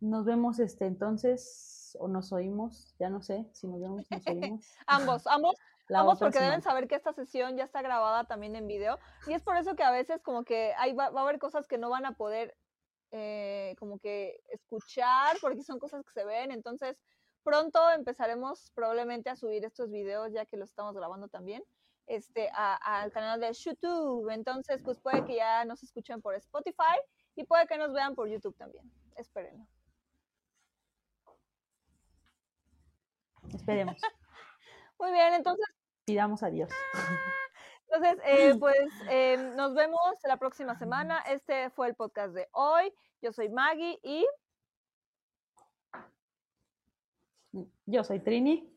[0.00, 4.66] nos vemos este entonces, o nos oímos, ya no sé si nos vemos, nos oímos.
[4.86, 5.56] ambos, ambos,
[5.94, 8.98] ambos porque deben saber que esta sesión ya está grabada también en video.
[9.26, 11.78] Y es por eso que a veces como que hay, va, a haber cosas que
[11.78, 12.56] no van a poder
[13.12, 16.50] eh, como que escuchar, porque son cosas que se ven.
[16.50, 16.98] Entonces,
[17.44, 21.62] pronto empezaremos probablemente a subir estos videos ya que los estamos grabando también
[22.06, 24.28] este, al canal de YouTube.
[24.30, 26.98] Entonces, pues puede que ya nos escuchen por Spotify
[27.34, 28.90] y puede que nos vean por YouTube también.
[29.16, 29.66] Espérenlo.
[33.54, 33.96] Esperemos.
[34.98, 35.66] Muy bien, entonces.
[36.04, 36.70] Pidamos adiós.
[37.92, 41.20] Entonces, eh, pues eh, nos vemos la próxima semana.
[41.28, 42.92] Este fue el podcast de hoy.
[43.20, 44.26] Yo soy Maggie y.
[47.86, 48.72] Yo soy Trini.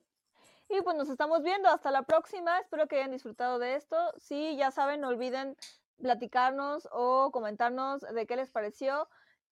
[0.69, 1.69] Y pues nos estamos viendo.
[1.69, 2.59] Hasta la próxima.
[2.59, 3.97] Espero que hayan disfrutado de esto.
[4.17, 5.55] Sí, ya saben, no olviden
[5.97, 9.07] platicarnos o comentarnos de qué les pareció,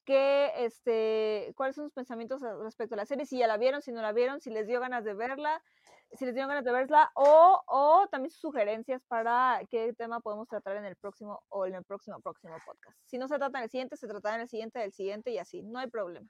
[0.05, 3.91] qué, este, cuáles son sus pensamientos respecto a la serie, si ya la vieron, si
[3.91, 5.63] no la vieron, si les dio ganas de verla,
[6.11, 10.47] si les dio ganas de verla, o, o también sus sugerencias para qué tema podemos
[10.47, 12.97] tratar en el próximo o en el próximo próximo podcast.
[13.05, 15.37] Si no se trata en el siguiente, se tratará en el siguiente, del siguiente y
[15.37, 16.27] así, no hay problema.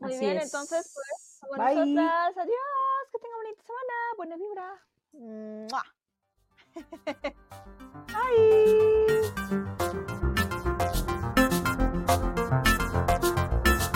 [0.00, 1.74] Muy bien, entonces, pues, con Bye.
[1.74, 4.82] nosotras, adiós, que tengan bonita semana, buena vibra.
[5.12, 5.84] ¡Mua!
[8.12, 9.67] Bye.